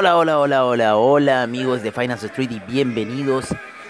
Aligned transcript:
Hola, 0.00 0.16
hola, 0.16 0.38
hola, 0.38 0.64
hola, 0.64 0.96
hola 0.96 1.42
amigos 1.42 1.82
de 1.82 1.90
Finance 1.90 2.26
Street 2.26 2.52
y 2.52 2.60
bienvenidos 2.60 3.48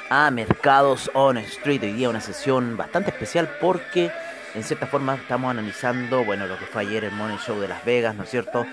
a 0.09 0.31
Mercados 0.31 1.11
on 1.13 1.37
Street. 1.37 1.83
Hoy 1.83 1.93
día 1.93 2.09
una 2.09 2.23
sesión 2.23 2.79
bastante 2.79 3.11
especial 3.11 3.47
porque 3.61 4.11
en 4.55 4.65
cierta 4.65 4.87
forma 4.87 5.17
estamos 5.17 5.51
analizando, 5.51 6.25
bueno, 6.25 6.47
lo 6.47 6.59
que 6.59 6.65
fue 6.65 6.81
ayer 6.81 7.05
el 7.05 7.13
Money 7.13 7.37
Show 7.47 7.61
de 7.61 7.69
Las 7.69 7.85
Vegas, 7.85 8.15
¿no 8.15 8.23
es 8.23 8.31
cierto? 8.31 8.65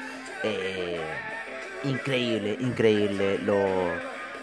Eh, 0.43 1.01
increíble, 1.83 2.57
increíble 2.57 3.37
lo, 3.39 3.57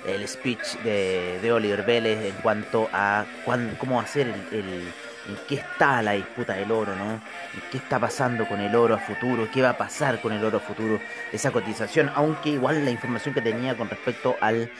el 0.07 0.29
speech 0.29 0.77
de, 0.85 1.51
Oliver 1.51 1.87
Vélez 1.87 2.23
en 2.27 2.43
cuanto 2.43 2.91
a 2.93 3.25
cuán, 3.47 3.75
cómo 3.81 4.03
hacer 4.03 4.27
el 4.51 4.93
en 5.29 5.37
qué 5.49 5.57
está 5.57 6.03
la 6.03 6.13
disputa 6.13 6.55
del 6.55 6.71
oro, 6.71 6.95
¿no? 6.97 7.13
En 7.13 7.63
qué 7.71 7.79
está 7.79 7.99
pasando 7.99 8.47
con 8.47 8.61
el 8.61 8.75
oro 8.75 8.95
a 8.95 8.99
futuro, 8.99 9.49
qué 9.53 9.63
va 9.63 9.71
a 9.71 9.79
pasar 9.79 10.21
con 10.21 10.33
el 10.33 10.45
oro 10.45 10.59
a 10.59 10.61
futuro, 10.61 11.01
esa 11.33 11.51
cotización, 11.51 12.11
aunque 12.15 12.51
igual 12.51 12.85
la 12.85 12.91
información 12.91 13.35
que 13.35 13.41
tenía 13.41 13.77
con 13.77 13.89
respecto 13.89 14.37
al 14.41 14.71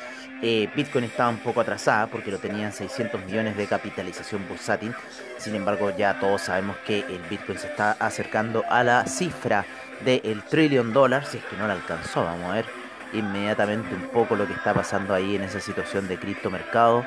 eh, 0.43 0.69
Bitcoin 0.75 1.05
estaba 1.05 1.31
un 1.31 1.39
poco 1.39 1.61
atrasada 1.61 2.09
porque 2.09 2.33
lo 2.33 2.39
tenían 2.39 2.73
600 2.73 3.25
millones 3.25 3.57
de 3.57 3.67
capitalización 3.67 4.47
bursátil, 4.49 4.95
sin 5.39 5.55
embargo 5.55 5.97
ya 5.97 6.19
todos 6.19 6.43
sabemos 6.43 6.77
que 6.85 7.01
el 7.01 7.23
Bitcoin 7.31 7.59
se 7.59 7.69
está 7.69 7.93
acercando 7.93 8.65
a 8.69 8.83
la 8.83 9.07
cifra 9.07 9.65
del 10.05 10.43
trillón 10.43 10.93
dólar, 10.93 11.27
si 11.27 11.39
es 11.39 11.45
que 11.45 11.57
no 11.57 11.69
la 11.69 11.75
alcanzó, 11.75 12.25
vamos 12.25 12.51
a 12.51 12.55
ver 12.55 12.65
inmediatamente 13.13 13.95
un 13.95 14.09
poco 14.09 14.35
lo 14.35 14.47
que 14.47 14.55
está 14.55 14.75
pasando 14.75 15.15
ahí 15.15 15.37
en 15.37 15.43
esa 15.43 15.61
situación 15.61 16.09
de 16.09 16.19
criptomercado 16.19 17.05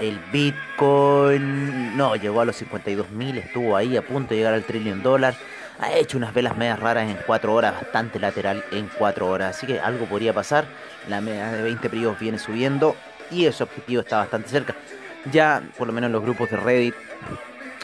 el 0.00 0.18
Bitcoin 0.32 1.96
no 1.96 2.16
llegó 2.16 2.40
a 2.40 2.44
los 2.44 2.56
52 2.56 3.10
mil, 3.10 3.38
estuvo 3.38 3.76
ahí 3.76 3.96
a 3.96 4.02
punto 4.02 4.30
de 4.30 4.36
llegar 4.36 4.54
al 4.54 4.64
trillón 4.64 5.02
dólar. 5.02 5.34
Ha 5.78 5.92
hecho 5.92 6.18
unas 6.18 6.34
velas 6.34 6.56
medias 6.56 6.78
raras 6.78 7.08
en 7.08 7.18
4 7.26 7.54
horas, 7.54 7.74
bastante 7.74 8.18
lateral 8.18 8.64
en 8.70 8.90
4 8.98 9.26
horas. 9.26 9.56
Así 9.56 9.66
que 9.66 9.80
algo 9.80 10.06
podría 10.06 10.34
pasar. 10.34 10.66
La 11.08 11.20
media 11.20 11.52
de 11.52 11.62
20 11.62 11.88
periodos 11.88 12.18
viene 12.18 12.38
subiendo 12.38 12.96
y 13.30 13.46
ese 13.46 13.62
objetivo 13.62 14.02
está 14.02 14.18
bastante 14.18 14.48
cerca. 14.48 14.74
Ya, 15.32 15.62
por 15.78 15.86
lo 15.86 15.92
menos 15.92 16.08
en 16.08 16.12
los 16.12 16.22
grupos 16.22 16.50
de 16.50 16.56
Reddit, 16.56 16.94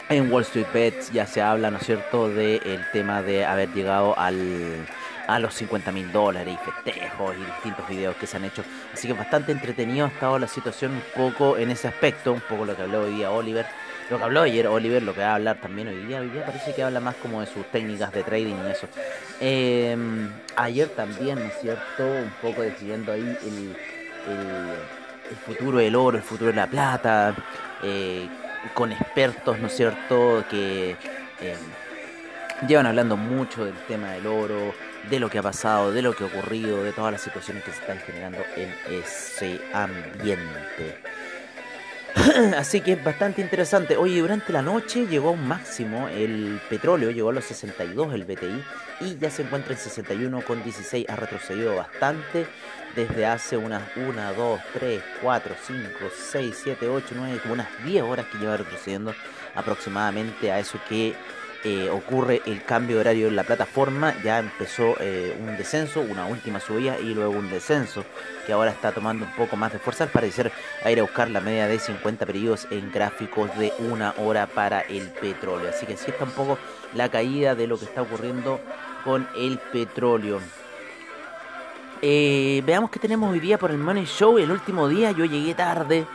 en 0.09 0.31
Wall 0.31 0.43
Street 0.43 0.67
Bets 0.73 1.11
ya 1.11 1.25
se 1.25 1.41
habla, 1.41 1.71
¿no 1.71 1.77
es 1.77 1.85
cierto?, 1.85 2.29
del 2.29 2.85
tema 2.93 3.21
de 3.21 3.45
haber 3.45 3.69
llegado 3.73 4.17
al 4.17 4.85
a 5.27 5.39
los 5.39 5.53
50 5.55 5.91
mil 5.91 6.11
dólares 6.11 6.57
y 6.57 6.71
festejos 6.71 7.35
y 7.35 7.43
distintos 7.43 7.87
videos 7.87 8.15
que 8.15 8.25
se 8.25 8.37
han 8.37 8.45
hecho. 8.45 8.63
Así 8.93 9.07
que 9.07 9.13
bastante 9.13 9.51
entretenido 9.51 10.05
ha 10.05 10.09
estado 10.09 10.39
la 10.39 10.47
situación 10.47 10.93
un 10.93 11.03
poco 11.15 11.57
en 11.57 11.69
ese 11.69 11.89
aspecto, 11.89 12.31
un 12.31 12.41
poco 12.41 12.65
lo 12.65 12.75
que 12.75 12.83
habló 12.83 13.01
hoy 13.01 13.15
día 13.15 13.31
Oliver. 13.31 13.65
Lo 14.09 14.17
que 14.17 14.23
habló 14.23 14.41
ayer 14.43 14.67
Oliver, 14.67 15.03
lo 15.03 15.13
que 15.13 15.19
va 15.19 15.31
a 15.31 15.35
hablar 15.35 15.57
también 15.57 15.89
hoy 15.89 15.97
día. 16.05 16.21
Hoy 16.21 16.29
día 16.29 16.45
parece 16.45 16.73
que 16.73 16.81
habla 16.81 17.01
más 17.01 17.15
como 17.15 17.41
de 17.41 17.47
sus 17.47 17.65
técnicas 17.65 18.13
de 18.13 18.23
trading 18.23 18.55
y 18.65 18.71
eso. 18.71 18.87
Eh, 19.41 19.97
ayer 20.55 20.87
también, 20.89 21.39
¿no 21.39 21.45
es 21.45 21.59
cierto? 21.59 22.05
Un 22.05 22.31
poco 22.41 22.61
decidiendo 22.61 23.11
ahí 23.11 23.37
el, 23.41 23.75
el, 24.31 25.35
futuro 25.45 25.79
del 25.79 25.93
oro, 25.93 26.15
el 26.15 26.23
futuro 26.23 26.51
de 26.51 26.55
la 26.55 26.67
plata, 26.67 27.35
eh, 27.83 28.29
con 28.73 28.93
expertos, 28.93 29.59
¿no 29.59 29.67
es 29.67 29.75
cierto? 29.75 30.45
Que 30.49 30.91
eh, 31.41 31.55
llevan 32.65 32.85
hablando 32.85 33.17
mucho 33.17 33.65
del 33.65 33.75
tema 33.87 34.11
del 34.11 34.25
oro, 34.25 34.73
de 35.09 35.19
lo 35.19 35.29
que 35.29 35.39
ha 35.39 35.43
pasado, 35.43 35.91
de 35.91 36.01
lo 36.01 36.13
que 36.13 36.23
ha 36.23 36.27
ocurrido, 36.27 36.83
de 36.83 36.91
todas 36.91 37.11
las 37.11 37.21
situaciones 37.21 37.63
que 37.63 37.71
se 37.71 37.79
están 37.79 37.99
generando 37.99 38.39
en 38.55 38.73
ese 38.89 39.59
ambiente. 39.73 40.97
Así 42.57 42.81
que 42.81 42.93
es 42.93 43.03
bastante 43.03 43.41
interesante. 43.41 43.95
Oye, 43.95 44.19
durante 44.19 44.51
la 44.51 44.61
noche 44.61 45.05
llegó 45.05 45.29
a 45.29 45.31
un 45.31 45.47
máximo 45.47 46.07
el 46.07 46.59
petróleo, 46.69 47.11
llegó 47.11 47.29
a 47.29 47.33
los 47.33 47.45
62 47.45 48.13
el 48.13 48.23
BTI 48.23 48.63
y 49.01 49.17
ya 49.17 49.29
se 49.29 49.43
encuentra 49.43 49.73
en 49.73 49.79
61,16. 49.79 51.05
Ha 51.09 51.15
retrocedido 51.15 51.75
bastante 51.75 52.47
desde 52.95 53.25
hace 53.25 53.57
unas 53.57 53.83
1, 53.95 54.33
2, 54.33 54.59
3, 54.73 55.03
4, 55.21 55.55
5, 55.67 55.89
6, 56.31 56.59
7, 56.63 56.89
8, 56.89 57.07
9, 57.15 57.39
como 57.41 57.53
unas 57.53 57.67
10 57.85 58.03
horas 58.03 58.25
que 58.31 58.39
lleva 58.39 58.57
retrocediendo 58.57 59.13
aproximadamente 59.53 60.51
a 60.51 60.59
eso 60.59 60.79
que 60.89 61.15
eh, 61.63 61.89
ocurre 61.89 62.41
el 62.45 62.63
cambio 62.63 62.97
de 62.97 63.01
horario 63.01 63.27
en 63.27 63.35
la 63.35 63.43
plataforma, 63.43 64.13
ya 64.23 64.39
empezó 64.39 64.95
eh, 64.99 65.35
un 65.39 65.57
descenso, 65.57 66.01
una 66.01 66.25
última 66.25 66.59
subida 66.59 66.99
y 66.99 67.13
luego 67.13 67.31
un 67.31 67.49
descenso 67.49 68.05
que 68.45 68.53
ahora 68.53 68.71
está 68.71 68.91
tomando 68.91 69.25
un 69.25 69.31
poco 69.31 69.55
más 69.55 69.73
de 69.73 69.79
fuerza 69.79 70.03
al 70.05 70.09
parecer 70.11 70.51
a 70.83 70.91
ir 70.91 70.99
a 70.99 71.03
buscar 71.03 71.29
la 71.29 71.41
media 71.41 71.67
de 71.67 71.79
50 71.79 72.25
periodos 72.25 72.67
en 72.69 72.91
gráficos 72.91 73.55
de 73.57 73.73
una 73.79 74.13
hora 74.17 74.47
para 74.47 74.81
el 74.81 75.09
petróleo. 75.09 75.69
Así 75.69 75.85
que 75.85 75.93
así 75.93 76.11
está 76.11 76.25
un 76.25 76.31
poco 76.31 76.57
la 76.93 77.09
caída 77.09 77.55
de 77.55 77.67
lo 77.67 77.77
que 77.77 77.85
está 77.85 78.01
ocurriendo 78.03 78.59
con 79.03 79.27
el 79.35 79.57
petróleo. 79.57 80.39
Eh, 82.01 82.61
veamos 82.65 82.91
qué 82.91 82.99
tenemos 82.99 83.31
hoy 83.31 83.39
día 83.39 83.57
por 83.57 83.71
el 83.71 83.77
Money 83.77 84.05
Show. 84.05 84.37
El 84.37 84.51
último 84.51 84.87
día 84.87 85.11
yo 85.11 85.25
llegué 85.25 85.55
tarde. 85.55 86.05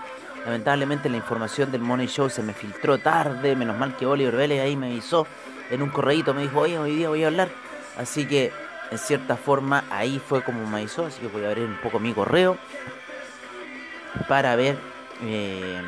Lamentablemente 0.45 1.09
la 1.09 1.17
información 1.17 1.71
del 1.71 1.83
Money 1.83 2.09
Show 2.09 2.29
se 2.29 2.43
me 2.43 2.53
filtró 2.53 2.99
tarde, 2.99 3.55
menos 3.55 3.79
mal 3.79 3.97
que 3.97 4.07
Oliver 4.07 4.37
Vélez 4.37 4.61
ahí 4.61 4.77
me 4.77 4.89
avisó 4.89 5.27
en 5.71 5.83
un 5.83 5.91
correíto, 5.91 6.35
me 6.35 6.43
dijo, 6.43 6.61
oye, 6.61 6.79
hoy 6.79 6.97
día 6.97 7.09
voy 7.09 7.23
a 7.25 7.29
hablar. 7.29 7.49
Así 7.97 8.27
que 8.27 8.53
en 8.91 8.99
cierta 8.99 9.37
forma 9.37 9.85
ahí 9.91 10.19
fue 10.19 10.43
como 10.43 10.67
me 10.67 10.79
avisó, 10.79 11.07
así 11.07 11.21
que 11.21 11.29
voy 11.29 11.45
a 11.45 11.49
abrir 11.49 11.67
un 11.67 11.77
poco 11.77 11.99
mi 11.99 12.13
correo 12.13 12.59
para 14.29 14.57
ver 14.57 14.77
eh, 15.23 15.81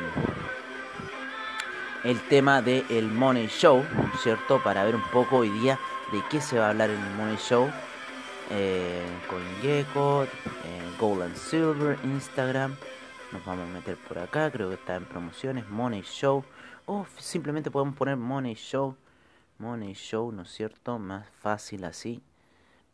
el 2.03 2.19
tema 2.21 2.61
del 2.61 3.07
Money 3.07 3.47
Show, 3.47 3.83
¿cierto? 4.21 4.61
Para 4.63 4.83
ver 4.83 4.95
un 4.95 5.03
poco 5.11 5.37
hoy 5.37 5.49
día 5.49 5.77
de 6.11 6.21
qué 6.29 6.39
se 6.39 6.57
va 6.57 6.67
a 6.67 6.69
hablar 6.69 6.89
en 6.89 7.01
el 7.01 7.13
Money 7.15 7.37
Show. 7.37 7.69
Eh, 8.51 9.03
CoinGecko, 9.27 10.23
eh, 10.23 10.27
Gold 10.99 11.23
and 11.23 11.35
Silver, 11.35 11.97
Instagram. 12.03 12.75
Nos 13.35 13.43
vamos 13.43 13.69
a 13.69 13.73
meter 13.73 13.97
por 13.97 14.17
acá, 14.17 14.49
creo 14.49 14.69
que 14.69 14.75
está 14.75 14.95
en 14.95 15.03
promociones, 15.03 15.67
Money 15.67 16.03
Show. 16.03 16.45
O 16.85 17.05
simplemente 17.17 17.69
podemos 17.69 17.93
poner 17.93 18.15
Money 18.15 18.55
Show. 18.55 18.95
Money 19.57 19.93
Show, 19.93 20.31
¿no 20.31 20.43
es 20.43 20.51
cierto? 20.51 20.97
Más 20.99 21.27
fácil 21.41 21.83
así. 21.83 22.23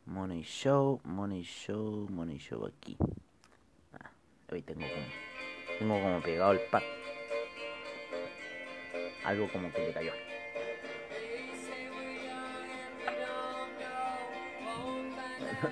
Money 0.07 0.41
Show, 0.41 0.99
Money 1.03 1.43
Show, 1.43 2.07
Money 2.09 2.39
Show 2.39 2.65
aquí. 2.65 2.97
Ah, 3.93 4.09
hoy 4.51 4.63
tengo 4.63 4.81
como, 4.81 5.77
tengo 5.77 6.01
como 6.01 6.21
pegado 6.23 6.53
el 6.53 6.61
pack. 6.71 6.85
Algo 9.23 9.47
como 9.51 9.71
que 9.71 9.85
le 9.85 9.93
cayó. 9.93 10.11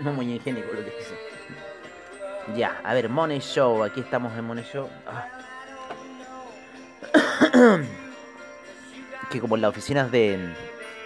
No, 0.03 0.13
muy 0.13 0.31
higiénico 0.31 0.73
lo 0.73 0.85
que. 0.85 1.38
Ya, 2.55 2.81
a 2.83 2.93
ver, 2.93 3.09
Money 3.09 3.39
Show. 3.39 3.83
Aquí 3.83 3.99
estamos 4.01 4.37
en 4.37 4.45
Money 4.45 4.63
Show. 4.63 4.89
Ah. 5.07 5.27
que 9.29 9.39
como 9.39 9.55
en 9.55 9.61
las 9.61 9.69
oficinas 9.69 10.11
de 10.11 10.53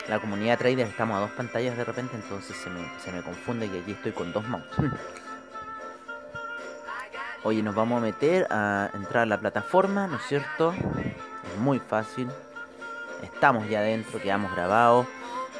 la 0.08 0.20
comunidad 0.20 0.58
trader 0.58 0.88
estamos 0.88 1.18
a 1.18 1.22
dos 1.22 1.32
pantallas 1.32 1.78
de 1.78 1.84
repente, 1.84 2.16
entonces 2.16 2.56
se 2.56 2.70
me, 2.70 2.90
se 3.00 3.12
me 3.12 3.22
confunde 3.22 3.70
que 3.70 3.80
aquí 3.80 3.92
estoy 3.92 4.12
con 4.12 4.32
dos 4.32 4.48
mouse. 4.48 4.66
Oye, 7.44 7.62
nos 7.62 7.76
vamos 7.76 7.98
a 7.98 8.02
meter 8.02 8.48
a 8.50 8.90
entrar 8.94 9.24
a 9.24 9.26
la 9.26 9.38
plataforma, 9.38 10.08
¿no 10.08 10.16
es 10.16 10.24
cierto? 10.24 10.74
Es 10.74 11.60
muy 11.60 11.80
fácil. 11.80 12.30
Estamos 13.22 13.68
ya 13.68 13.80
adentro, 13.80 14.22
quedamos 14.22 14.54
grabados. 14.54 15.08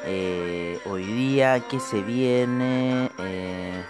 Eh, 0.06 0.78
hoy 0.86 1.04
día, 1.04 1.60
¿qué 1.68 1.80
se 1.80 2.00
viene? 2.02 3.10
Eh, 3.18 3.84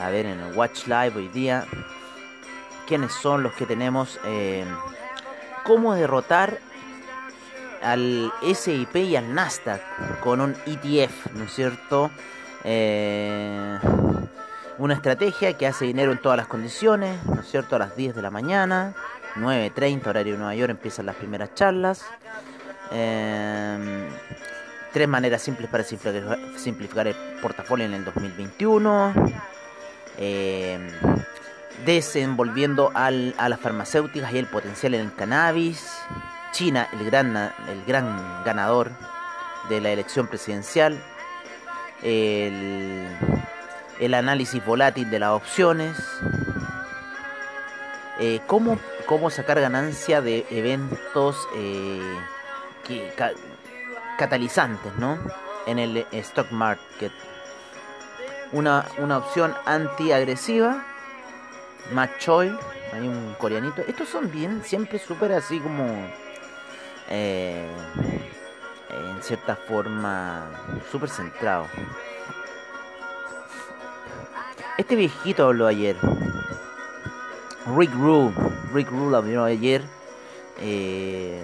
a 0.00 0.10
ver, 0.10 0.26
en 0.26 0.40
el 0.40 0.56
Watch 0.56 0.86
Live 0.86 1.12
hoy 1.16 1.28
día. 1.28 1.64
quiénes 2.86 3.12
son 3.12 3.44
los 3.44 3.52
que 3.52 3.66
tenemos, 3.66 4.18
eh, 4.24 4.64
cómo 5.62 5.94
derrotar 5.94 6.58
al 7.82 8.32
SIP 8.42 8.96
y 8.96 9.14
al 9.14 9.32
Nasdaq 9.32 9.80
con 10.20 10.40
un 10.40 10.56
ETF, 10.66 11.32
¿no 11.34 11.44
es 11.44 11.54
cierto? 11.54 12.10
Eh, 12.64 13.78
una 14.78 14.94
estrategia 14.94 15.56
que 15.56 15.68
hace 15.68 15.84
dinero 15.84 16.10
en 16.10 16.18
todas 16.18 16.36
las 16.36 16.48
condiciones, 16.48 17.24
¿no 17.26 17.42
es 17.42 17.48
cierto? 17.48 17.76
A 17.76 17.78
las 17.78 17.94
10 17.94 18.16
de 18.16 18.22
la 18.22 18.30
mañana, 18.30 18.94
9.30 19.36 20.08
horario 20.08 20.32
de 20.32 20.38
Nueva 20.38 20.54
York 20.56 20.70
empiezan 20.70 21.06
las 21.06 21.14
primeras 21.14 21.54
charlas. 21.54 22.04
Eh, 22.90 24.08
tres 24.92 25.06
maneras 25.06 25.42
simples 25.42 25.70
para 25.70 25.84
simplificar 25.84 27.06
el 27.06 27.14
portafolio 27.40 27.86
en 27.86 27.94
el 27.94 28.04
2021. 28.04 29.14
Eh, 30.20 30.78
desenvolviendo 31.84 32.92
al, 32.94 33.34
a 33.38 33.48
las 33.48 33.58
farmacéuticas 33.58 34.32
y 34.34 34.38
el 34.38 34.46
potencial 34.46 34.94
en 34.94 35.00
el 35.00 35.14
cannabis. 35.14 35.98
China, 36.52 36.88
el 36.92 37.04
gran, 37.06 37.36
el 37.36 37.84
gran 37.86 38.44
ganador 38.44 38.90
de 39.68 39.80
la 39.80 39.90
elección 39.90 40.26
presidencial. 40.26 40.98
El, 42.02 43.08
análisis 44.14 44.64
volátil 44.64 45.10
de 45.10 45.18
las 45.18 45.30
opciones. 45.30 45.96
Eh, 48.18 48.40
cómo, 48.46 48.78
sacar 49.30 49.60
ganancia 49.60 50.20
de 50.20 50.46
eventos 50.50 51.48
eh, 51.56 52.18
catalizantes 54.18 54.94
¿no? 54.96 55.18
en 55.66 55.78
el 55.78 56.06
stock 56.12 56.50
market. 56.50 57.12
Una, 58.52 58.84
una 58.98 59.18
opción 59.18 59.54
antiagresiva 59.64 60.84
Machoy, 61.92 62.56
hay 62.92 63.08
un 63.08 63.34
coreanito. 63.38 63.82
Estos 63.82 64.08
son 64.08 64.30
bien, 64.30 64.62
siempre 64.64 64.98
súper 64.98 65.32
así 65.32 65.58
como. 65.58 65.84
Eh, 67.08 67.66
en 68.90 69.22
cierta 69.22 69.56
forma, 69.56 70.48
súper 70.90 71.10
centrado. 71.10 71.66
Este 74.78 74.94
viejito 74.94 75.46
habló 75.46 75.66
ayer. 75.66 75.96
Rick 77.76 77.92
Rule. 77.94 78.32
Rick 78.72 78.90
Rule 78.90 79.16
habló 79.16 79.44
ayer. 79.44 79.82
Eh, 80.60 81.42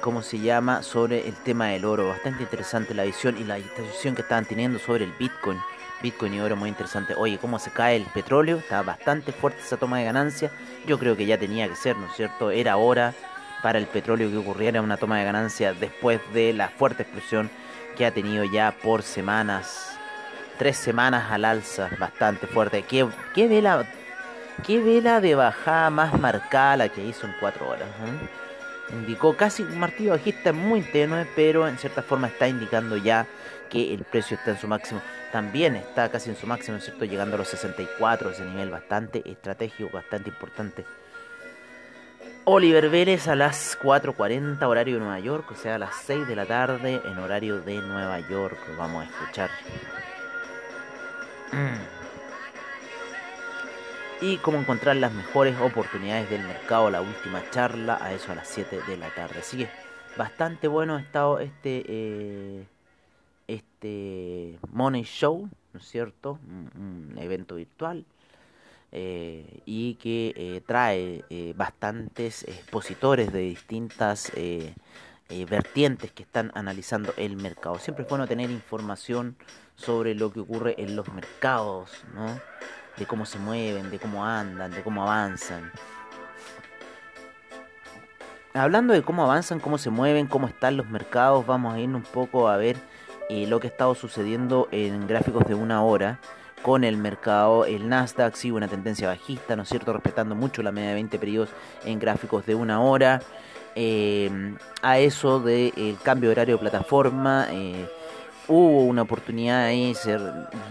¿Cómo 0.00 0.22
se 0.22 0.38
llama? 0.38 0.82
Sobre 0.82 1.28
el 1.28 1.34
tema 1.34 1.68
del 1.68 1.84
oro. 1.84 2.08
Bastante 2.08 2.44
interesante 2.44 2.94
la 2.94 3.04
visión 3.04 3.36
y 3.36 3.44
la 3.44 3.56
discusión 3.56 4.14
que 4.14 4.22
estaban 4.22 4.46
teniendo 4.46 4.78
sobre 4.78 5.04
el 5.04 5.12
Bitcoin. 5.12 5.58
Bitcoin 6.02 6.34
y 6.34 6.40
oro 6.40 6.56
muy 6.56 6.68
interesante. 6.68 7.14
Oye, 7.14 7.38
cómo 7.38 7.58
se 7.58 7.70
cae 7.70 7.96
el 7.96 8.04
petróleo, 8.06 8.58
está 8.58 8.82
bastante 8.82 9.32
fuerte 9.32 9.60
esa 9.60 9.76
toma 9.76 9.98
de 9.98 10.04
ganancia. 10.04 10.50
Yo 10.86 10.98
creo 10.98 11.16
que 11.16 11.26
ya 11.26 11.38
tenía 11.38 11.68
que 11.68 11.76
ser, 11.76 11.96
¿no 11.96 12.06
es 12.06 12.12
cierto? 12.14 12.50
Era 12.50 12.76
hora 12.76 13.14
para 13.62 13.78
el 13.78 13.86
petróleo 13.86 14.30
que 14.30 14.36
ocurriera 14.36 14.82
una 14.82 14.96
toma 14.96 15.18
de 15.18 15.24
ganancia 15.24 15.74
después 15.74 16.20
de 16.32 16.52
la 16.52 16.68
fuerte 16.68 17.02
explosión 17.02 17.50
que 17.96 18.06
ha 18.06 18.12
tenido 18.12 18.44
ya 18.44 18.74
por 18.82 19.02
semanas, 19.02 19.98
tres 20.58 20.76
semanas 20.76 21.32
al 21.32 21.44
alza, 21.44 21.90
bastante 21.98 22.46
fuerte. 22.46 22.82
¿Qué, 22.82 23.04
vela, 23.48 23.84
qué 24.64 24.80
vela 24.80 25.20
de 25.20 25.34
bajada 25.34 25.90
más 25.90 26.18
marcada 26.18 26.76
la 26.76 26.88
que 26.88 27.04
hizo 27.04 27.26
en 27.26 27.34
cuatro 27.40 27.68
horas? 27.68 27.88
¿eh? 27.88 28.94
Indicó 28.94 29.36
casi 29.36 29.64
un 29.64 29.78
martillo 29.78 30.12
bajista 30.12 30.52
muy 30.52 30.80
tenue, 30.80 31.26
pero 31.34 31.66
en 31.66 31.76
cierta 31.76 32.02
forma 32.02 32.28
está 32.28 32.48
indicando 32.48 32.96
ya 32.96 33.26
que 33.68 33.94
el 33.94 34.04
precio 34.04 34.36
está 34.36 34.52
en 34.52 34.58
su 34.58 34.68
máximo. 34.68 35.00
También 35.32 35.76
está 35.76 36.08
casi 36.10 36.30
en 36.30 36.36
su 36.36 36.46
máximo, 36.46 36.78
¿cierto? 36.78 37.04
Llegando 37.04 37.36
a 37.36 37.38
los 37.38 37.48
64, 37.48 38.30
ese 38.30 38.44
nivel 38.44 38.70
bastante 38.70 39.22
estratégico, 39.28 39.90
bastante 39.92 40.30
importante. 40.30 40.84
Oliver 42.44 42.88
Vélez 42.88 43.28
a 43.28 43.36
las 43.36 43.78
4.40 43.78 44.62
horario 44.66 44.94
de 44.94 45.00
Nueva 45.00 45.20
York, 45.20 45.50
o 45.50 45.54
sea, 45.54 45.74
a 45.74 45.78
las 45.78 45.94
6 46.06 46.26
de 46.26 46.34
la 46.34 46.46
tarde 46.46 47.02
en 47.04 47.18
horario 47.18 47.60
de 47.60 47.82
Nueva 47.82 48.20
York. 48.20 48.58
Vamos 48.78 49.04
a 49.04 49.10
escuchar. 49.10 49.50
Y 54.22 54.38
cómo 54.38 54.58
encontrar 54.58 54.96
las 54.96 55.12
mejores 55.12 55.60
oportunidades 55.60 56.30
del 56.30 56.42
mercado, 56.42 56.90
la 56.90 57.02
última 57.02 57.42
charla, 57.50 57.98
a 58.00 58.14
eso 58.14 58.32
a 58.32 58.36
las 58.36 58.48
7 58.48 58.80
de 58.88 58.96
la 58.96 59.10
tarde. 59.10 59.40
Así 59.40 59.58
que 59.58 59.68
bastante 60.16 60.68
bueno 60.68 60.96
ha 60.96 61.00
estado 61.00 61.40
este... 61.40 61.84
Eh, 61.86 62.66
este 63.78 64.58
Money 64.72 65.04
Show, 65.04 65.48
¿no 65.72 65.80
es 65.80 65.86
cierto? 65.86 66.40
Un, 66.44 67.14
evento 67.16 67.54
virtual 67.54 68.04
eh, 68.90 69.60
y 69.66 69.94
que 69.94 70.32
eh, 70.36 70.62
trae 70.66 71.24
eh, 71.30 71.54
bastantes 71.56 72.42
expositores 72.44 73.32
de 73.32 73.40
distintas 73.40 74.32
vertientes 75.48 76.10
que 76.10 76.22
están 76.24 76.50
analizando 76.54 77.12
el 77.16 77.36
mercado. 77.36 77.78
Siempre 77.78 78.02
es 78.02 78.08
bueno 78.08 78.26
tener 78.26 78.50
información 78.50 79.36
sobre 79.76 80.14
lo 80.14 80.32
que 80.32 80.40
ocurre 80.40 80.74
en 80.78 80.96
los 80.96 81.12
mercados, 81.12 81.92
¿no? 82.14 82.40
De 82.96 83.06
cómo 83.06 83.26
se 83.26 83.38
mueven, 83.38 83.90
de 83.90 83.98
cómo 83.98 84.24
andan, 84.24 84.72
de 84.72 84.82
cómo 84.82 85.02
avanzan. 85.02 85.70
Hablando 88.54 88.94
de 88.94 89.02
cómo 89.02 89.22
avanzan, 89.22 89.60
cómo 89.60 89.78
se 89.78 89.90
mueven, 89.90 90.26
cómo 90.26 90.48
están 90.48 90.76
los 90.78 90.88
mercados, 90.88 91.46
vamos 91.46 91.74
a 91.74 91.78
ir 91.78 91.88
un 91.90 92.02
poco 92.02 92.48
a 92.48 92.56
ver 92.56 92.76
y 93.28 93.46
lo 93.46 93.60
que 93.60 93.68
ha 93.68 93.70
estado 93.70 93.94
sucediendo 93.94 94.68
en 94.72 95.06
gráficos 95.06 95.46
de 95.46 95.54
una 95.54 95.82
hora 95.82 96.20
con 96.62 96.84
el 96.84 96.96
mercado. 96.96 97.64
El 97.64 97.88
Nasdaq 97.88 98.34
sigue 98.34 98.54
una 98.54 98.68
tendencia 98.68 99.08
bajista, 99.08 99.56
¿no 99.56 99.62
es 99.62 99.68
cierto? 99.68 99.92
Respetando 99.92 100.34
mucho 100.34 100.62
la 100.62 100.72
media 100.72 100.88
de 100.88 100.94
20 100.94 101.18
periodos 101.18 101.50
en 101.84 101.98
gráficos 101.98 102.46
de 102.46 102.54
una 102.54 102.80
hora. 102.80 103.20
Eh, 103.74 104.30
a 104.82 104.98
eso 104.98 105.40
del 105.40 105.96
cambio 106.02 106.30
de 106.30 106.32
horario 106.32 106.56
de 106.56 106.60
plataforma. 106.60 107.46
Eh, 107.50 107.88
hubo 108.48 108.84
una 108.84 109.02
oportunidad 109.02 109.64
ahí, 109.66 109.94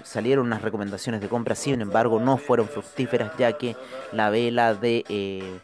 salieron 0.03 0.48
unas 0.48 0.62
recomendaciones 0.62 1.21
de 1.21 1.30
compra, 1.30 1.56
sin 1.56 1.80
embargo 1.80 2.19
no 2.19 2.38
fueron 2.38 2.68
fructíferas 2.68 3.31
ya 3.38 3.53
que 3.53 3.75
la 4.12 4.30
vela 4.30 4.74
de, 4.74 5.06
eh, 5.10 5.60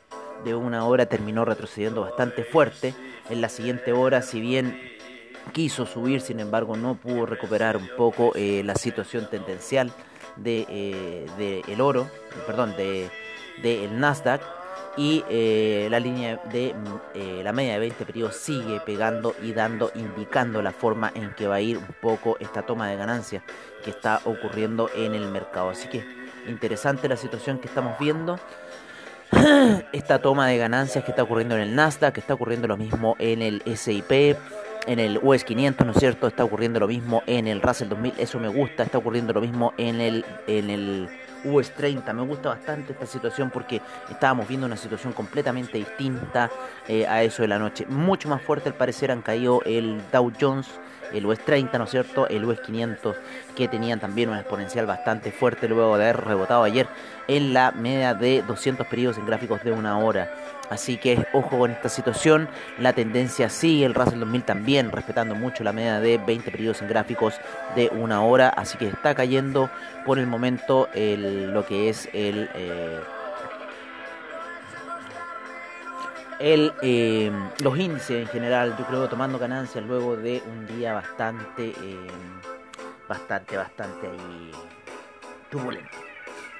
de 0.46 0.56
una 0.56 0.86
hora 0.86 1.08
terminó 1.08 1.44
retrocediendo 1.44 2.02
bastante 2.02 2.44
fuerte. 2.44 2.94
En 3.30 3.42
la 3.42 3.50
siguiente 3.50 3.94
hora, 3.94 4.22
si 4.22 4.40
bien 4.42 4.93
quiso 5.52 5.86
subir, 5.86 6.22
sin 6.22 6.40
embargo 6.40 6.76
no 6.76 6.96
pudo 6.96 7.26
recuperar 7.26 7.78
un 7.78 7.90
poco 7.98 8.32
eh, 8.36 8.64
la 8.64 8.76
situación 8.76 9.30
tendencial 9.30 9.92
de, 10.36 10.66
eh, 10.70 11.62
el 11.68 11.82
oro, 11.82 12.08
perdón, 12.48 12.76
de, 12.76 13.10
el 13.64 14.00
Nasdaq 14.00 14.42
y 14.98 15.24
eh, 15.30 15.88
la 15.90 16.00
línea 16.00 16.42
de 16.52 16.74
la 17.44 17.52
media 17.52 17.74
de 17.74 17.80
20 17.80 18.06
periodos 18.06 18.36
sigue 18.36 18.80
pegando 18.80 19.36
y 19.42 19.54
dando, 19.54 19.92
indicando 19.96 20.62
la 20.62 20.72
forma 20.72 21.12
en 21.16 21.34
que 21.34 21.48
va 21.48 21.56
a 21.56 21.62
ir 21.62 21.78
un 21.78 21.96
poco 22.02 22.38
esta 22.40 22.64
toma 22.64 22.88
de 22.88 22.96
ganancias 22.96 23.44
que 23.84 23.92
está 23.92 24.22
ocurriendo 24.26 24.90
en 24.96 25.14
el 25.14 25.28
mercado. 25.30 25.70
Así 25.70 25.88
que 25.88 26.04
interesante 26.48 27.08
la 27.08 27.18
situación 27.18 27.60
que 27.60 27.68
estamos 27.68 27.98
viendo. 28.00 28.40
Esta 29.94 30.20
toma 30.20 30.48
de 30.48 30.58
ganancias 30.58 31.04
que 31.04 31.12
está 31.12 31.24
ocurriendo 31.24 31.56
en 31.56 31.62
el 31.62 31.76
Nasdaq, 31.76 32.14
que 32.14 32.20
está 32.20 32.36
ocurriendo 32.36 32.68
lo 32.68 32.78
mismo 32.78 33.16
en 33.18 33.42
el 33.42 33.64
SIP, 33.76 34.38
en 34.86 35.00
el 35.00 35.20
US 35.22 35.44
500, 35.44 35.86
¿no 35.86 35.94
es 35.94 36.00
cierto? 36.00 36.28
Está 36.28 36.44
ocurriendo 36.44 36.80
lo 36.80 36.88
mismo 36.88 37.24
en 37.26 37.48
el 37.48 37.62
Russell 37.62 37.90
2000, 37.90 38.14
eso 38.18 38.40
me 38.40 38.48
gusta, 38.48 38.84
está 38.84 38.98
ocurriendo 38.98 39.34
lo 39.34 39.42
mismo 39.42 39.74
en 39.78 40.02
el, 40.02 40.26
en 40.48 40.70
el 40.70 41.10
US 41.46 41.72
30, 41.72 42.14
me 42.14 42.24
gusta 42.24 42.50
bastante 42.50 42.94
esta 42.94 43.06
situación 43.06 43.50
porque 43.50 43.82
estábamos 44.10 44.48
viendo 44.48 44.66
una 44.66 44.78
situación 44.78 45.14
completamente 45.14 45.78
distinta 45.78 46.50
eh, 46.88 47.06
a 47.06 47.24
eso 47.24 47.42
de 47.42 47.48
la 47.48 47.60
noche. 47.60 47.86
Mucho 47.88 48.30
más 48.30 48.42
fuerte 48.42 48.70
al 48.70 48.76
parecer 48.76 49.12
han 49.12 49.22
caído 49.22 49.62
el 49.66 50.02
Dow 50.12 50.32
Jones, 50.40 50.68
el 51.14 51.26
US 51.26 51.40
30, 51.40 51.78
¿no 51.78 51.84
es 51.84 51.92
cierto? 51.92 52.28
El 52.28 52.46
US 52.46 52.60
500 52.62 53.16
que 53.56 53.68
tenían 53.68 54.00
también 54.00 54.30
un 54.30 54.38
exponencial 54.38 54.86
bastante 54.86 55.32
fuerte 55.32 55.68
luego 55.68 55.98
de 55.98 56.06
haber 56.06 56.26
rebotado 56.26 56.64
ayer 56.64 56.88
en 57.28 57.54
la 57.54 57.72
media 57.72 58.14
de 58.14 58.42
200 58.42 58.88
periodos 58.88 59.18
en 59.18 59.26
gráficos 59.26 59.64
de 59.64 59.72
una 59.72 59.98
hora. 60.00 60.34
Así 60.70 60.98
que 60.98 61.26
ojo 61.34 61.60
con 61.60 61.72
esta 61.72 61.90
situación. 61.90 62.48
La 62.80 62.94
tendencia 62.94 63.50
sigue, 63.50 63.86
el 63.86 63.94
Russell 63.94 64.20
2000 64.20 64.44
también, 64.44 64.92
respetando 64.92 65.36
mucho 65.36 65.64
la 65.64 65.74
media 65.74 66.00
de 66.00 66.18
20 66.18 66.52
periodos 66.52 66.82
en 66.82 66.88
gráficos 66.88 67.36
de 67.76 67.90
una 67.90 68.24
hora. 68.24 68.50
Así 68.50 68.78
que 68.78 68.88
está 68.88 69.14
cayendo 69.16 69.70
por 70.06 70.20
el 70.20 70.28
momento 70.28 70.90
lo 70.94 71.66
que 71.66 71.90
es 71.90 72.10
el... 72.14 72.50
Eh, 72.56 73.00
eh, 76.46 77.32
los 77.62 77.78
índices 77.78 78.22
en 78.24 78.28
general, 78.28 78.76
yo 78.78 78.86
creo 78.86 79.08
tomando 79.08 79.40
ganancias 79.40 79.82
luego 79.86 80.18
de 80.18 80.44
un 80.46 80.68
día 80.68 80.94
bastante, 80.94 81.70
eh, 81.70 82.08
bastante, 83.08 83.56
bastante 83.56 84.08
ahí 84.08 84.52
turbulento. 85.50 85.98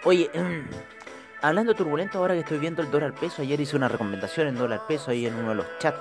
Oye, 0.06 0.30
hablando 1.44 1.76
turbulento, 1.76 2.18
ahora 2.20 2.34
que 2.34 2.40
estoy 2.40 2.58
viendo 2.58 2.82
el 2.82 2.90
dólar 2.90 3.14
peso, 3.14 3.42
ayer 3.42 3.60
hice 3.60 3.76
una 3.76 3.90
recomendación 3.90 4.48
en 4.48 4.56
dólar 4.56 4.88
peso 4.88 5.12
ahí 5.12 5.26
en 5.28 5.36
uno 5.36 5.50
de 5.50 5.56
los 5.56 5.66
chats 5.78 6.00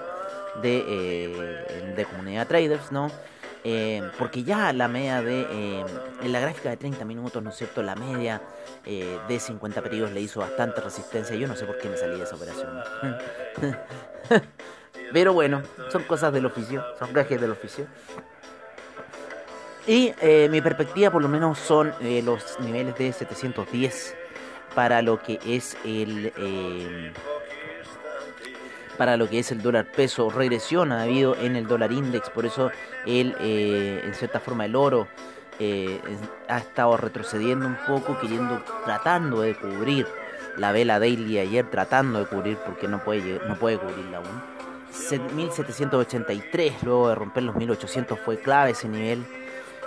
de, 0.62 0.84
eh, 0.86 1.92
de 1.96 2.04
comunidad 2.04 2.46
traders, 2.46 2.92
¿no? 2.92 3.10
Eh, 3.64 4.02
porque 4.18 4.44
ya 4.44 4.72
la 4.72 4.86
media 4.86 5.20
de, 5.20 5.40
eh, 5.40 5.84
en 6.22 6.32
la 6.32 6.40
gráfica 6.40 6.70
de 6.70 6.76
30 6.76 7.04
minutos, 7.04 7.42
¿no 7.42 7.50
es 7.50 7.56
cierto? 7.56 7.82
La 7.82 7.96
media 7.96 8.40
de 8.84 9.38
50 9.38 9.82
periodos 9.82 10.12
le 10.12 10.20
hizo 10.20 10.40
bastante 10.40 10.80
resistencia. 10.80 11.36
Yo 11.36 11.46
no 11.46 11.54
sé 11.54 11.64
por 11.64 11.78
qué 11.78 11.88
me 11.88 11.96
salí 11.96 12.16
de 12.16 12.24
esa 12.24 12.34
operación. 12.34 12.82
Pero 15.12 15.32
bueno, 15.32 15.62
son 15.90 16.02
cosas 16.04 16.32
del 16.32 16.46
oficio, 16.46 16.84
son 16.98 17.12
gajes 17.12 17.40
del 17.40 17.52
oficio. 17.52 17.86
Y 19.86 20.12
mi 20.50 20.60
perspectiva 20.60 21.10
por 21.10 21.22
lo 21.22 21.28
menos 21.28 21.58
son 21.58 21.92
los 22.00 22.58
niveles 22.60 22.96
de 22.96 23.12
710 23.12 24.16
para 24.74 25.02
lo 25.02 25.22
que 25.22 25.38
es 25.44 25.76
el 25.84 26.32
para 28.96 29.16
lo 29.16 29.28
que 29.28 29.38
es 29.38 29.50
el 29.50 29.62
dólar 29.62 29.86
peso. 29.86 30.30
Regresión 30.30 30.92
ha 30.92 31.02
habido 31.02 31.36
en 31.36 31.56
el 31.56 31.66
dólar 31.66 31.92
index, 31.92 32.30
por 32.30 32.46
eso 32.46 32.70
el, 33.06 33.34
eh, 33.40 34.02
en 34.04 34.14
cierta 34.14 34.40
forma 34.40 34.64
el 34.64 34.76
oro 34.76 35.08
eh, 35.58 36.00
ha 36.48 36.58
estado 36.58 36.96
retrocediendo 36.96 37.66
un 37.66 37.76
poco, 37.86 38.18
queriendo, 38.20 38.62
tratando 38.84 39.40
de 39.40 39.54
cubrir 39.54 40.06
la 40.56 40.72
vela 40.72 40.98
daily 40.98 41.38
ayer, 41.38 41.68
tratando 41.70 42.20
de 42.20 42.26
cubrir 42.26 42.58
porque 42.58 42.88
no 42.88 43.02
puede, 43.02 43.40
no 43.46 43.58
puede 43.58 43.78
cubrirla 43.78 44.18
aún. 44.18 44.52
1783, 45.34 46.82
luego 46.82 47.08
de 47.08 47.14
romper 47.14 47.42
los 47.42 47.56
1800 47.56 48.18
fue 48.20 48.38
clave 48.38 48.72
ese 48.72 48.88
nivel. 48.88 49.24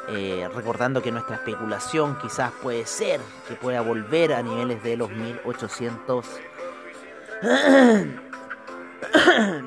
Eh, 0.07 0.47
recordando 0.53 1.01
que 1.01 1.12
nuestra 1.12 1.38
especulación 1.38 2.17
quizás 2.19 2.51
puede 2.62 2.85
ser 2.85 3.19
que 3.47 3.55
pueda 3.55 3.81
volver 3.81 4.33
a 4.33 4.43
niveles 4.43 4.83
de 4.83 4.97
los 4.97 5.09
1800 5.09 6.25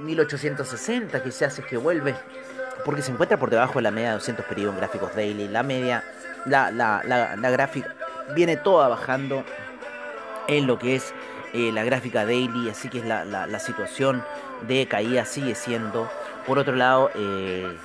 1860 0.05 1.23
que 1.25 1.33
se 1.33 1.45
hace 1.45 1.63
que 1.63 1.77
vuelve 1.77 2.15
porque 2.85 3.03
se 3.03 3.11
encuentra 3.11 3.37
por 3.37 3.51
debajo 3.51 3.75
de 3.75 3.83
la 3.83 3.91
media 3.91 4.11
de 4.11 4.15
200 4.15 4.47
periodos 4.47 4.75
en 4.75 4.81
gráficos 4.81 5.15
daily. 5.15 5.49
La 5.49 5.65
media 5.65 6.05
la, 6.47 6.71
la, 6.71 7.03
la, 7.05 7.51
gráfica 7.51 7.95
viene 8.35 8.57
toda 8.57 8.89
bajando 8.89 9.45
en 10.47 10.67
lo 10.67 10.79
que 10.79 10.95
es 10.97 11.13
eh, 11.53 11.73
la 11.73 11.83
gráfica 11.83 12.25
daily 12.25 12.71
así 12.71 12.89
que 12.89 12.99
es 12.99 13.05
la, 13.05 13.25
la, 13.25 13.59
situación 13.59 14.25
de 14.67 14.87
caída 14.87 15.25
sigue 15.25 15.55
siendo 15.55 16.11
por 16.47 16.59
otro 16.59 16.77
lado 16.77 17.11
eh, 17.15 17.77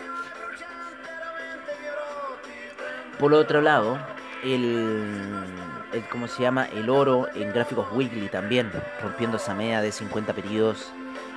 por 3.24 3.34
otro 3.36 3.62
lado 3.62 3.98
el, 4.44 5.46
cómo 6.12 6.28
se 6.28 6.42
llama 6.42 6.68
el 6.76 6.90
oro 6.90 7.30
en 7.34 7.54
gráficos 7.54 7.88
weekly 7.94 8.28
también 8.28 8.70
rompiendo 9.02 9.38
esa 9.38 9.56
media 9.56 9.80
de 9.80 9.94
50 9.94 10.34
periodos 10.34 10.92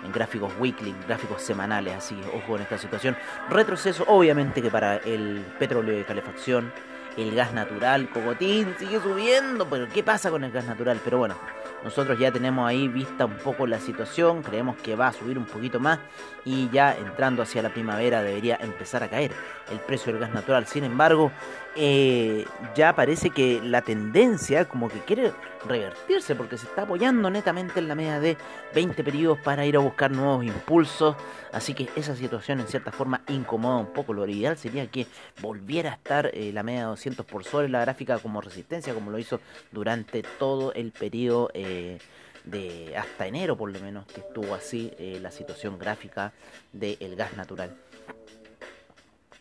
en 0.05 0.11
gráficos 0.11 0.53
weekly, 0.59 0.93
gráficos 1.07 1.43
semanales, 1.43 1.95
así 1.95 2.17
que 2.17 2.27
ojo 2.37 2.45
con 2.49 2.61
esta 2.61 2.77
situación. 2.77 3.17
Retroceso, 3.51 4.05
obviamente 4.09 4.61
que 4.63 4.69
para 4.69 4.97
el 4.97 5.47
petróleo 5.61 5.97
de 5.97 6.05
calefacción, 6.05 6.73
el 7.17 7.35
gas 7.37 7.53
natural, 7.55 8.11
cogotín, 8.11 8.75
sigue 8.81 9.01
subiendo, 9.01 9.69
pero 9.71 9.87
¿qué 9.89 10.03
pasa 10.03 10.29
con 10.31 10.43
el 10.43 10.51
gas 10.51 10.65
natural? 10.67 11.01
Pero 11.05 11.19
bueno, 11.19 11.37
nosotros 11.85 12.19
ya 12.19 12.33
tenemos 12.33 12.69
ahí 12.69 12.89
vista 12.89 13.27
un 13.27 13.37
poco 13.37 13.67
la 13.67 13.79
situación, 13.79 14.43
creemos 14.43 14.77
que 14.77 14.97
va 14.97 15.09
a 15.09 15.13
subir 15.13 15.39
un 15.39 15.47
poquito 15.47 15.79
más 15.79 16.01
y 16.45 16.69
ya 16.71 16.97
entrando 16.97 17.43
hacia 17.43 17.63
la 17.63 17.71
primavera 17.71 18.23
debería 18.23 18.57
empezar 18.61 19.03
a 19.03 19.09
caer 19.09 19.31
el 19.71 19.79
precio 19.79 20.13
del 20.13 20.21
gas 20.21 20.33
natural. 20.33 20.67
Sin 20.67 20.85
embargo, 20.85 21.31
eh, 21.77 22.47
ya 22.75 22.95
parece 22.95 23.31
que 23.31 23.61
la 23.63 23.83
tendencia 23.83 24.67
como 24.67 24.89
que 24.89 25.01
quiere 25.01 25.33
revertirse 25.67 26.35
porque 26.35 26.57
se 26.57 26.67
está 26.67 26.83
apoyando 26.83 27.29
netamente 27.31 27.81
en 27.81 27.89
la 27.89 27.95
media 27.95 28.19
de 28.19 28.37
20 28.75 29.05
periodos 29.05 29.39
para 29.41 29.67
ir 29.67 29.77
a 29.77 29.81
buscar 29.81 30.11
nuevos 30.11 30.45
impulsos. 30.45 31.17
Así 31.53 31.75
que 31.75 31.89
esa 31.95 32.17
situación 32.17 32.61
en 32.61 32.67
cierta 32.67 32.93
forma 32.93 33.23
incomoda 33.29 33.77
un 33.77 33.93
poco. 33.93 34.13
Lo 34.15 34.27
ideal 34.27 34.57
sería 34.57 34.87
que 34.87 35.07
volviera 35.41 35.91
a 35.91 35.95
estar 35.95 36.31
eh, 36.33 36.51
la 36.53 36.63
media 36.63 36.81
de 36.81 36.87
200 36.87 37.27
por 37.27 37.45
sobre 37.45 37.69
la 37.69 37.81
gráfica 37.81 38.19
como 38.19 38.41
resistencia 38.41 38.95
como 38.95 39.11
lo 39.11 39.19
hizo 39.19 39.41
durante 39.71 40.23
todo 40.23 40.73
el 40.73 40.93
periodo. 40.93 41.51
Eh, 41.55 41.99
de 42.45 42.97
hasta 42.97 43.27
enero 43.27 43.57
por 43.57 43.73
lo 43.73 43.81
menos 43.81 44.07
que 44.07 44.21
estuvo 44.21 44.55
así 44.55 44.93
la 45.21 45.33
situación 45.33 45.81
gráfica 45.81 46.33
del 46.73 47.17
gas 47.17 47.37
natural. 47.37 47.75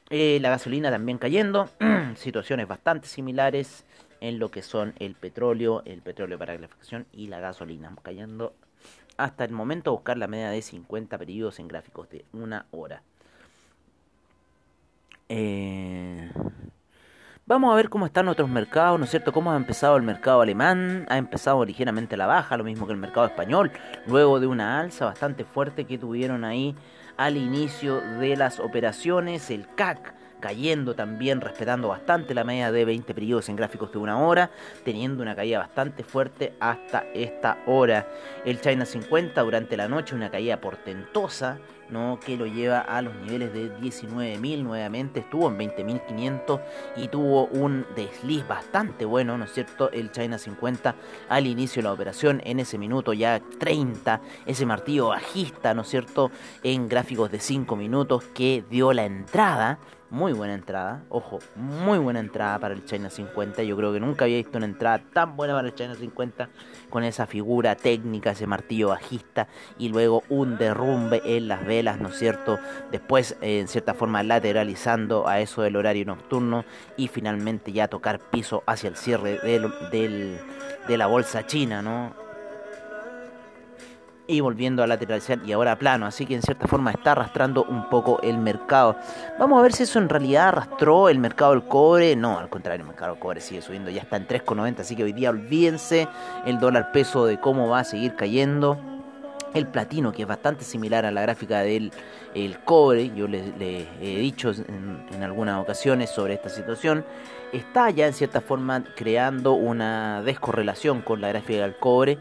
Eh, 0.09 0.37
la 0.39 0.49
gasolina 0.49 0.91
también 0.91 1.17
cayendo, 1.17 1.67
situaciones 2.15 2.67
bastante 2.67 3.07
similares 3.07 3.85
en 4.21 4.37
lo 4.37 4.51
que 4.51 4.61
son 4.61 4.93
el 4.99 5.15
petróleo, 5.15 5.81
el 5.85 6.01
petróleo 6.01 6.37
para 6.37 6.53
calefacción 6.53 7.07
y 7.11 7.27
la 7.27 7.39
gasolina, 7.39 7.91
cayendo 8.03 8.53
hasta 9.17 9.45
el 9.45 9.51
momento 9.51 9.89
a 9.89 9.93
buscar 9.93 10.17
la 10.17 10.27
media 10.27 10.49
de 10.49 10.61
50 10.61 11.17
periodos 11.17 11.59
en 11.59 11.67
gráficos 11.67 12.09
de 12.09 12.23
una 12.33 12.65
hora. 12.71 13.01
Eh, 15.27 16.31
vamos 17.47 17.73
a 17.73 17.75
ver 17.75 17.89
cómo 17.89 18.05
están 18.05 18.27
otros 18.27 18.47
mercados, 18.47 18.99
¿no 18.99 19.05
es 19.05 19.11
cierto? 19.11 19.33
Cómo 19.33 19.51
ha 19.51 19.55
empezado 19.55 19.97
el 19.97 20.03
mercado 20.03 20.41
alemán, 20.41 21.07
ha 21.09 21.17
empezado 21.17 21.65
ligeramente 21.65 22.15
la 22.15 22.27
baja, 22.27 22.57
lo 22.57 22.63
mismo 22.63 22.85
que 22.85 22.93
el 22.93 22.99
mercado 22.99 23.25
español, 23.25 23.71
luego 24.05 24.39
de 24.39 24.45
una 24.45 24.79
alza 24.79 25.05
bastante 25.05 25.45
fuerte 25.45 25.85
que 25.85 25.97
tuvieron 25.97 26.43
ahí 26.43 26.75
al 27.17 27.37
inicio 27.37 28.01
de 28.19 28.35
las 28.35 28.59
operaciones, 28.59 29.49
el 29.49 29.67
CAC 29.75 30.13
cayendo 30.45 30.93
también, 30.93 31.41
respetando 31.41 31.87
bastante 31.87 32.35
la 32.35 32.43
media 32.43 32.71
de 32.71 32.85
20 32.85 33.15
periodos 33.15 33.49
en 33.49 33.55
gráficos 33.55 33.91
de 33.91 33.97
una 33.97 34.19
hora, 34.19 34.51
teniendo 34.83 35.23
una 35.23 35.35
caída 35.35 35.57
bastante 35.57 36.03
fuerte 36.03 36.53
hasta 36.59 37.03
esta 37.15 37.57
hora. 37.65 38.07
El 38.45 38.61
China 38.61 38.85
50 38.85 39.41
durante 39.41 39.75
la 39.75 39.87
noche, 39.87 40.13
una 40.13 40.29
caída 40.29 40.61
portentosa, 40.61 41.57
¿no? 41.89 42.19
que 42.23 42.37
lo 42.37 42.45
lleva 42.45 42.81
a 42.81 43.01
los 43.01 43.15
niveles 43.15 43.53
de 43.53 43.75
19.000 43.79 44.61
nuevamente, 44.61 45.21
estuvo 45.21 45.47
en 45.49 45.57
20.500 45.57 46.61
y 46.97 47.07
tuvo 47.07 47.45
un 47.47 47.87
desliz 47.95 48.47
bastante 48.47 49.03
bueno, 49.05 49.39
¿no 49.39 49.45
es 49.45 49.51
cierto? 49.51 49.91
El 49.91 50.11
China 50.11 50.37
50 50.37 50.95
al 51.27 51.47
inicio 51.47 51.81
de 51.81 51.87
la 51.87 51.93
operación, 51.93 52.39
en 52.45 52.59
ese 52.59 52.77
minuto 52.77 53.13
ya 53.13 53.41
30, 53.59 54.21
ese 54.45 54.65
martillo 54.67 55.07
bajista, 55.07 55.73
¿no 55.73 55.81
es 55.81 55.87
cierto? 55.87 56.29
En 56.61 56.87
gráficos 56.87 57.31
de 57.31 57.39
5 57.39 57.75
minutos 57.75 58.23
que 58.35 58.63
dio 58.69 58.93
la 58.93 59.05
entrada 59.05 59.79
muy 60.15 60.31
buena 60.31 60.53
entrada, 60.53 61.03
ojo, 61.09 61.39
muy 61.57 61.97
buena 61.97 62.21
entrada 62.21 62.57
para 62.57 62.73
el 62.73 62.85
China 62.85 63.09
50. 63.09 63.63
Yo 63.63 63.75
creo 63.75 63.91
que 63.91 63.99
nunca 63.99 64.23
había 64.23 64.37
visto 64.37 64.57
una 64.57 64.65
entrada 64.65 64.99
tan 65.11 65.35
buena 65.35 65.53
para 65.53 65.67
el 65.67 65.75
China 65.75 65.93
50 65.93 66.47
con 66.89 67.03
esa 67.03 67.27
figura 67.27 67.75
técnica, 67.75 68.31
ese 68.31 68.47
martillo 68.47 68.87
bajista 68.87 69.49
y 69.77 69.89
luego 69.89 70.23
un 70.29 70.57
derrumbe 70.57 71.21
en 71.25 71.49
las 71.49 71.65
velas, 71.65 71.99
¿no 71.99 72.07
es 72.07 72.17
cierto? 72.17 72.59
Después, 72.91 73.35
en 73.41 73.67
cierta 73.67 73.93
forma, 73.93 74.23
lateralizando 74.23 75.27
a 75.27 75.41
eso 75.41 75.63
del 75.63 75.75
horario 75.75 76.05
nocturno 76.05 76.63
y 76.95 77.09
finalmente 77.09 77.73
ya 77.73 77.89
tocar 77.89 78.19
piso 78.19 78.63
hacia 78.67 78.87
el 78.87 78.95
cierre 78.95 79.39
del, 79.39 80.39
de 80.87 80.97
la 80.97 81.07
bolsa 81.07 81.45
china, 81.45 81.81
¿no? 81.81 82.24
Y 84.27 84.39
volviendo 84.39 84.83
a 84.83 84.87
lateralizar 84.87 85.39
y 85.45 85.51
ahora 85.51 85.73
a 85.73 85.79
plano, 85.79 86.05
así 86.05 86.25
que 86.25 86.35
en 86.35 86.41
cierta 86.41 86.67
forma 86.67 86.91
está 86.91 87.11
arrastrando 87.11 87.63
un 87.63 87.89
poco 87.89 88.19
el 88.21 88.37
mercado. 88.37 88.95
Vamos 89.39 89.59
a 89.59 89.61
ver 89.61 89.73
si 89.73 89.83
eso 89.83 89.99
en 89.99 90.09
realidad 90.09 90.49
arrastró 90.49 91.09
el 91.09 91.19
mercado 91.19 91.51
del 91.51 91.63
cobre. 91.63 92.15
No, 92.15 92.39
al 92.39 92.49
contrario, 92.49 92.81
el 92.81 92.87
mercado 92.87 93.13
del 93.13 93.19
cobre 93.19 93.41
sigue 93.41 93.61
subiendo, 93.61 93.91
ya 93.91 94.01
está 94.01 94.17
en 94.17 94.27
3,90, 94.27 94.79
así 94.79 94.95
que 94.95 95.03
hoy 95.03 95.13
día 95.13 95.29
olvídense 95.29 96.07
el 96.45 96.59
dólar 96.59 96.91
peso 96.91 97.25
de 97.25 97.39
cómo 97.39 97.69
va 97.69 97.79
a 97.79 97.83
seguir 97.83 98.15
cayendo. 98.15 98.79
El 99.53 99.67
platino, 99.67 100.11
que 100.11 100.23
es 100.23 100.27
bastante 100.27 100.65
similar 100.65 101.05
a 101.05 101.11
la 101.11 101.21
gráfica 101.21 101.59
del 101.59 101.93
el 102.33 102.59
cobre, 102.59 103.15
yo 103.15 103.29
les, 103.29 103.53
he 103.61 104.19
dicho 104.19 104.51
en, 104.51 105.05
en 105.13 105.23
algunas 105.23 105.61
ocasiones 105.61 106.09
sobre 106.09 106.33
esta 106.33 106.49
situación, 106.49 107.05
está 107.53 107.89
ya 107.89 108.07
en 108.07 108.13
cierta 108.13 108.41
forma 108.41 108.83
creando 108.97 109.53
una 109.53 110.21
descorrelación 110.23 111.01
con 111.01 111.21
la 111.21 111.29
gráfica 111.29 111.61
del 111.61 111.77
cobre 111.77 112.17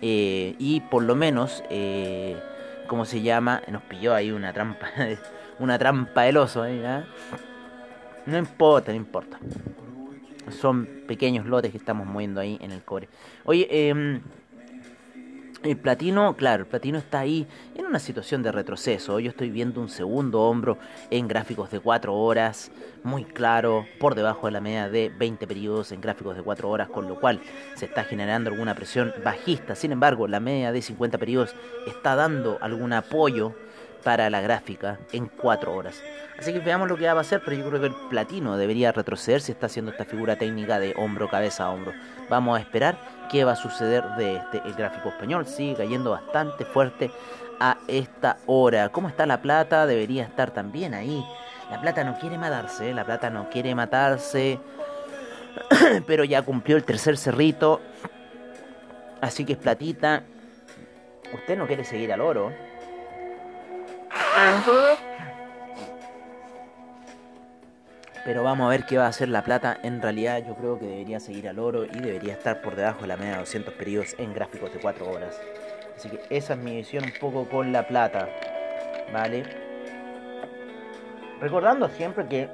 eh, 0.00 0.54
y 0.58 0.80
por 0.80 1.02
lo 1.02 1.14
menos, 1.14 1.62
eh, 1.70 2.36
¿cómo 2.86 3.04
se 3.04 3.22
llama? 3.22 3.62
Nos 3.70 3.82
pilló 3.82 4.14
ahí 4.14 4.30
una 4.30 4.52
trampa, 4.52 4.88
una 5.58 5.78
trampa 5.78 6.22
del 6.22 6.36
oso. 6.36 6.64
¿eh? 6.64 7.04
No 8.26 8.38
importa, 8.38 8.92
no 8.92 8.96
importa. 8.96 9.38
Son 10.50 10.86
pequeños 11.06 11.46
lotes 11.46 11.72
que 11.72 11.78
estamos 11.78 12.06
moviendo 12.06 12.40
ahí 12.40 12.58
en 12.60 12.72
el 12.72 12.82
cobre. 12.82 13.08
Oye, 13.44 13.66
eh, 13.70 14.20
el 15.62 15.76
platino, 15.76 16.36
claro, 16.36 16.62
el 16.62 16.68
platino 16.68 16.98
está 16.98 17.20
ahí 17.20 17.46
en 17.74 17.86
una 17.86 17.98
situación 17.98 18.42
de 18.42 18.52
retroceso. 18.52 19.18
Yo 19.18 19.30
estoy 19.30 19.50
viendo 19.50 19.80
un 19.80 19.88
segundo 19.88 20.42
hombro 20.42 20.78
en 21.10 21.26
gráficos 21.26 21.70
de 21.70 21.80
4 21.80 22.14
horas, 22.14 22.70
muy 23.02 23.24
claro, 23.24 23.86
por 23.98 24.14
debajo 24.14 24.46
de 24.46 24.52
la 24.52 24.60
media 24.60 24.88
de 24.88 25.08
20 25.08 25.46
periodos 25.46 25.92
en 25.92 26.00
gráficos 26.00 26.36
de 26.36 26.42
4 26.42 26.68
horas, 26.68 26.88
con 26.88 27.08
lo 27.08 27.18
cual 27.18 27.40
se 27.74 27.86
está 27.86 28.04
generando 28.04 28.50
alguna 28.50 28.74
presión 28.74 29.12
bajista. 29.24 29.74
Sin 29.74 29.92
embargo, 29.92 30.28
la 30.28 30.40
media 30.40 30.72
de 30.72 30.80
50 30.80 31.18
periodos 31.18 31.54
está 31.86 32.14
dando 32.14 32.58
algún 32.60 32.92
apoyo 32.92 33.54
para 34.02 34.30
la 34.30 34.40
gráfica 34.40 34.98
en 35.12 35.26
4 35.26 35.74
horas. 35.74 36.02
Así 36.38 36.52
que 36.52 36.60
veamos 36.60 36.88
lo 36.88 36.96
que 36.96 37.06
va 37.06 37.12
a 37.12 37.20
hacer, 37.20 37.42
pero 37.44 37.56
yo 37.56 37.68
creo 37.68 37.80
que 37.80 37.86
el 37.88 37.94
platino 38.08 38.56
debería 38.56 38.92
retroceder 38.92 39.40
si 39.40 39.52
está 39.52 39.66
haciendo 39.66 39.90
esta 39.90 40.04
figura 40.04 40.36
técnica 40.36 40.78
de 40.78 40.94
hombro, 40.96 41.28
cabeza 41.28 41.64
a 41.64 41.70
hombro. 41.70 41.92
Vamos 42.28 42.56
a 42.56 42.60
esperar 42.60 42.96
qué 43.28 43.44
va 43.44 43.52
a 43.52 43.56
suceder 43.56 44.04
de 44.16 44.36
este 44.36 44.62
el 44.64 44.74
gráfico 44.74 45.08
español. 45.08 45.46
Sigue 45.46 45.74
cayendo 45.74 46.12
bastante 46.12 46.64
fuerte 46.64 47.10
a 47.58 47.78
esta 47.88 48.36
hora. 48.46 48.88
¿Cómo 48.90 49.08
está 49.08 49.26
la 49.26 49.42
plata? 49.42 49.84
Debería 49.86 50.22
estar 50.24 50.52
también 50.52 50.94
ahí 50.94 51.24
La 51.70 51.80
plata 51.80 52.04
no 52.04 52.16
quiere 52.18 52.38
matarse, 52.38 52.94
la 52.94 53.04
plata 53.04 53.30
no 53.30 53.50
quiere 53.50 53.74
matarse, 53.74 54.60
pero 56.06 56.22
ya 56.24 56.42
cumplió 56.42 56.76
el 56.76 56.84
tercer 56.84 57.16
cerrito, 57.16 57.80
así 59.20 59.44
que 59.44 59.54
es 59.54 59.58
platita. 59.58 60.22
Usted 61.34 61.58
no 61.58 61.66
quiere 61.66 61.84
seguir 61.84 62.12
al 62.12 62.20
oro. 62.20 62.67
Pero 68.24 68.42
vamos 68.42 68.66
a 68.66 68.68
ver 68.68 68.84
qué 68.84 68.98
va 68.98 69.06
a 69.06 69.08
hacer 69.08 69.28
la 69.30 69.42
plata. 69.42 69.78
En 69.82 70.02
realidad 70.02 70.42
yo 70.46 70.54
creo 70.54 70.78
que 70.78 70.86
debería 70.86 71.18
seguir 71.18 71.48
al 71.48 71.58
oro 71.58 71.84
y 71.84 71.98
debería 71.98 72.34
estar 72.34 72.60
por 72.60 72.76
debajo 72.76 73.00
de 73.02 73.06
la 73.06 73.16
media 73.16 73.32
de 73.32 73.38
200 73.38 73.72
periodos 73.74 74.14
en 74.18 74.34
gráficos 74.34 74.72
de 74.72 74.80
4 74.80 75.10
horas. 75.10 75.40
Así 75.96 76.10
que 76.10 76.20
esa 76.28 76.52
es 76.52 76.58
mi 76.58 76.76
visión 76.76 77.04
un 77.04 77.12
poco 77.18 77.48
con 77.48 77.72
la 77.72 77.88
plata. 77.88 78.28
¿Vale? 79.12 79.44
Recordando 81.40 81.88
siempre 81.88 82.26
que 82.28 82.50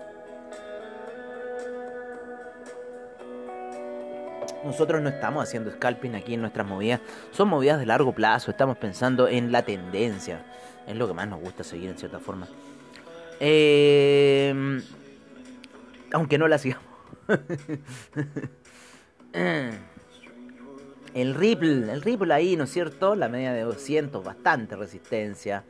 nosotros 4.64 5.02
no 5.02 5.08
estamos 5.08 5.42
haciendo 5.42 5.70
scalping 5.72 6.14
aquí 6.14 6.34
en 6.34 6.40
nuestras 6.40 6.66
movidas. 6.66 7.00
Son 7.32 7.48
movidas 7.48 7.80
de 7.80 7.86
largo 7.86 8.12
plazo. 8.12 8.50
Estamos 8.50 8.76
pensando 8.76 9.26
en 9.26 9.50
la 9.50 9.62
tendencia. 9.62 10.40
Es 10.86 10.96
lo 10.96 11.06
que 11.06 11.14
más 11.14 11.28
nos 11.28 11.40
gusta 11.40 11.64
seguir 11.64 11.90
en 11.90 11.98
cierta 11.98 12.18
forma. 12.18 12.48
Eh 13.40 14.80
aunque 16.14 16.38
no 16.38 16.48
la 16.48 16.58
sigamos. 16.58 16.86
el 21.14 21.34
Ripple, 21.34 21.92
el 21.92 22.02
Ripple 22.02 22.32
ahí, 22.32 22.56
¿no 22.56 22.64
es 22.64 22.70
cierto? 22.70 23.16
La 23.16 23.28
media 23.28 23.52
de 23.52 23.62
200, 23.62 24.24
bastante 24.24 24.76
resistencia 24.76 25.64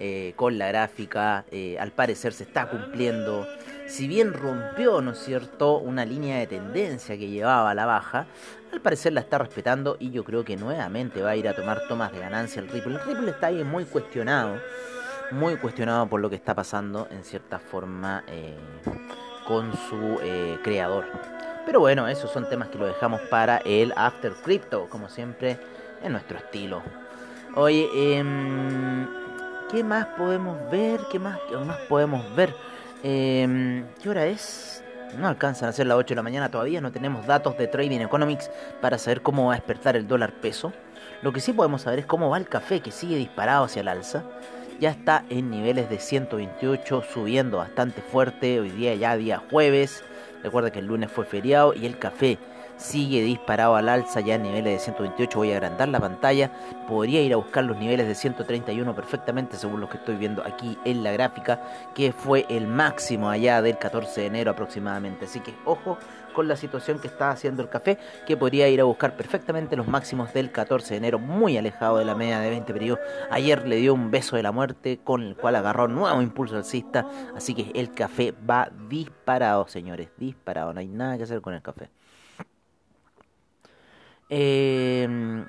eh, 0.00 0.32
con 0.34 0.58
la 0.58 0.66
gráfica. 0.68 1.44
Eh, 1.50 1.78
al 1.78 1.92
parecer 1.92 2.32
se 2.32 2.42
está 2.42 2.68
cumpliendo. 2.68 3.46
Si 3.86 4.08
bien 4.08 4.32
rompió, 4.32 5.00
¿no 5.00 5.12
es 5.12 5.18
cierto?, 5.18 5.78
una 5.78 6.04
línea 6.04 6.38
de 6.38 6.46
tendencia 6.46 7.16
que 7.16 7.28
llevaba 7.28 7.70
a 7.70 7.74
la 7.74 7.86
baja, 7.86 8.26
al 8.72 8.80
parecer 8.80 9.12
la 9.12 9.20
está 9.20 9.38
respetando 9.38 9.96
y 10.00 10.10
yo 10.10 10.24
creo 10.24 10.44
que 10.44 10.56
nuevamente 10.56 11.22
va 11.22 11.30
a 11.30 11.36
ir 11.36 11.48
a 11.48 11.54
tomar 11.54 11.86
tomas 11.86 12.12
de 12.12 12.18
ganancia 12.18 12.60
el 12.60 12.68
Ripple. 12.68 12.94
El 12.94 13.04
Ripple 13.04 13.30
está 13.30 13.48
ahí 13.48 13.62
muy 13.62 13.84
cuestionado, 13.84 14.58
muy 15.30 15.56
cuestionado 15.56 16.06
por 16.06 16.20
lo 16.20 16.30
que 16.30 16.36
está 16.36 16.54
pasando 16.54 17.06
en 17.10 17.22
cierta 17.24 17.58
forma. 17.58 18.24
Eh, 18.28 18.56
con 19.46 19.72
su 19.88 20.18
eh, 20.22 20.58
creador. 20.62 21.04
Pero 21.66 21.80
bueno, 21.80 22.08
esos 22.08 22.30
son 22.30 22.48
temas 22.48 22.68
que 22.68 22.78
lo 22.78 22.86
dejamos 22.86 23.20
para 23.22 23.58
el 23.58 23.92
After 23.96 24.32
Crypto, 24.32 24.86
como 24.88 25.08
siempre, 25.08 25.58
en 26.02 26.12
nuestro 26.12 26.38
estilo. 26.38 26.82
Oye, 27.54 27.88
eh, 27.94 28.24
¿qué 29.70 29.84
más 29.84 30.06
podemos 30.18 30.58
ver? 30.70 31.00
¿Qué 31.10 31.18
más, 31.18 31.38
qué 31.48 31.56
más 31.56 31.78
podemos 31.88 32.34
ver? 32.34 32.54
Eh, 33.04 33.84
¿Qué 34.02 34.08
hora 34.08 34.26
es? 34.26 34.82
No 35.16 35.28
alcanzan 35.28 35.68
a 35.68 35.72
ser 35.72 35.86
las 35.86 35.96
8 35.96 36.08
de 36.08 36.16
la 36.16 36.22
mañana 36.22 36.50
todavía, 36.50 36.80
no 36.80 36.90
tenemos 36.90 37.24
datos 37.26 37.56
de 37.56 37.68
Trading 37.68 38.00
Economics 38.00 38.50
para 38.80 38.98
saber 38.98 39.22
cómo 39.22 39.46
va 39.46 39.52
a 39.52 39.56
despertar 39.56 39.94
el 39.94 40.08
dólar 40.08 40.32
peso. 40.32 40.72
Lo 41.22 41.32
que 41.32 41.40
sí 41.40 41.52
podemos 41.52 41.82
saber 41.82 42.00
es 42.00 42.06
cómo 42.06 42.30
va 42.30 42.38
el 42.38 42.48
café 42.48 42.80
que 42.80 42.90
sigue 42.90 43.16
disparado 43.16 43.64
hacia 43.64 43.82
el 43.82 43.88
alza 43.88 44.24
ya 44.80 44.90
está 44.90 45.24
en 45.30 45.50
niveles 45.50 45.88
de 45.88 45.98
128, 45.98 47.04
subiendo 47.12 47.58
bastante 47.58 48.02
fuerte. 48.02 48.60
Hoy 48.60 48.70
día 48.70 48.94
ya 48.94 49.16
día 49.16 49.42
jueves. 49.50 50.02
Recuerda 50.42 50.70
que 50.70 50.80
el 50.80 50.86
lunes 50.86 51.10
fue 51.10 51.24
feriado 51.24 51.74
y 51.74 51.86
el 51.86 51.98
café 51.98 52.38
sigue 52.76 53.22
disparado 53.22 53.76
al 53.76 53.88
alza 53.88 54.20
ya 54.20 54.34
en 54.34 54.42
niveles 54.42 54.72
de 54.74 54.78
128. 54.78 55.38
Voy 55.38 55.52
a 55.52 55.56
agrandar 55.56 55.88
la 55.88 56.00
pantalla. 56.00 56.50
Podría 56.88 57.22
ir 57.22 57.32
a 57.32 57.36
buscar 57.36 57.64
los 57.64 57.76
niveles 57.76 58.06
de 58.06 58.14
131 58.14 58.94
perfectamente 58.94 59.56
según 59.56 59.80
lo 59.80 59.88
que 59.88 59.98
estoy 59.98 60.16
viendo 60.16 60.42
aquí 60.44 60.78
en 60.84 61.02
la 61.02 61.12
gráfica, 61.12 61.60
que 61.94 62.12
fue 62.12 62.46
el 62.48 62.66
máximo 62.66 63.30
allá 63.30 63.62
del 63.62 63.78
14 63.78 64.20
de 64.20 64.26
enero 64.26 64.50
aproximadamente. 64.50 65.24
Así 65.26 65.40
que 65.40 65.54
ojo 65.64 65.98
con 66.34 66.48
la 66.48 66.56
situación 66.56 66.98
que 66.98 67.06
está 67.06 67.30
haciendo 67.30 67.62
el 67.62 67.70
café, 67.70 67.96
que 68.26 68.36
podría 68.36 68.68
ir 68.68 68.80
a 68.80 68.84
buscar 68.84 69.16
perfectamente 69.16 69.76
los 69.76 69.88
máximos 69.88 70.34
del 70.34 70.50
14 70.50 70.94
de 70.94 70.98
enero, 70.98 71.18
muy 71.18 71.56
alejado 71.56 71.98
de 71.98 72.04
la 72.04 72.14
media 72.14 72.40
de 72.40 72.50
20 72.50 72.72
periodos. 72.74 73.00
Ayer 73.30 73.66
le 73.66 73.76
dio 73.76 73.94
un 73.94 74.10
beso 74.10 74.36
de 74.36 74.42
la 74.42 74.52
muerte, 74.52 75.00
con 75.02 75.22
el 75.22 75.36
cual 75.36 75.56
agarró 75.56 75.88
nuevo 75.88 76.20
impulso 76.20 76.56
alcista, 76.56 77.06
así 77.34 77.54
que 77.54 77.70
el 77.78 77.92
café 77.92 78.34
va 78.48 78.68
disparado, 78.90 79.66
señores, 79.68 80.10
disparado, 80.18 80.74
no 80.74 80.80
hay 80.80 80.88
nada 80.88 81.16
que 81.16 81.22
hacer 81.22 81.40
con 81.40 81.54
el 81.54 81.62
café. 81.62 81.88
Eh, 84.36 85.44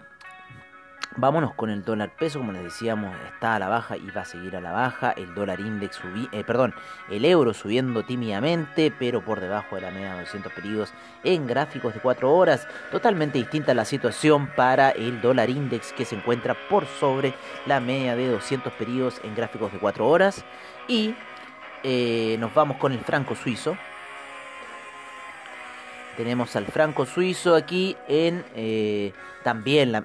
Vámonos 1.18 1.54
con 1.54 1.70
el 1.70 1.86
dólar 1.86 2.12
peso, 2.18 2.40
como 2.40 2.52
les 2.52 2.64
decíamos, 2.64 3.16
está 3.26 3.56
a 3.56 3.60
la 3.60 3.70
baja 3.70 3.96
y 3.96 4.12
va 4.12 4.22
a 4.22 4.26
seguir 4.26 4.58
a 4.58 4.62
la 4.62 4.74
baja. 4.74 5.12
El 5.12 5.34
dólar 5.34 5.62
index 5.62 5.96
subi 5.96 6.28
eh, 6.34 6.44
perdón, 6.44 6.76
el 7.10 7.24
euro 7.24 7.54
subiendo 7.54 8.04
tímidamente, 8.04 8.92
pero 9.00 9.24
por 9.24 9.40
debajo 9.40 9.78
de 9.78 9.84
la 9.84 9.92
media 9.92 10.14
de 10.14 10.20
200 10.22 10.52
periodos 10.52 10.94
en 11.24 11.48
gráficos 11.48 11.94
de 11.94 12.02
4 12.02 12.34
horas. 12.34 12.68
Totalmente 12.92 13.38
distinta 13.38 13.74
la 13.74 13.86
situación 13.86 14.48
para 14.58 14.90
el 14.90 15.22
dólar 15.22 15.50
index 15.50 15.94
que 15.94 16.04
se 16.04 16.16
encuentra 16.16 16.54
por 16.68 16.86
sobre 16.86 17.34
la 17.66 17.80
media 17.80 18.18
de 18.18 18.28
200 18.28 18.74
periodos 18.74 19.22
en 19.24 19.36
gráficos 19.36 19.72
de 19.72 19.80
4 19.80 20.06
horas. 20.06 20.44
Y 20.90 21.16
eh, 21.84 22.36
nos 22.42 22.54
vamos 22.54 22.76
con 22.76 22.92
el 22.92 23.00
franco 23.00 23.36
suizo. 23.36 23.78
Tenemos 26.18 26.56
al 26.56 26.66
franco 26.66 27.06
suizo 27.06 27.56
aquí 27.56 27.98
en 28.08 28.46
eh, 28.56 29.14
también 29.44 29.92
la 29.92 30.04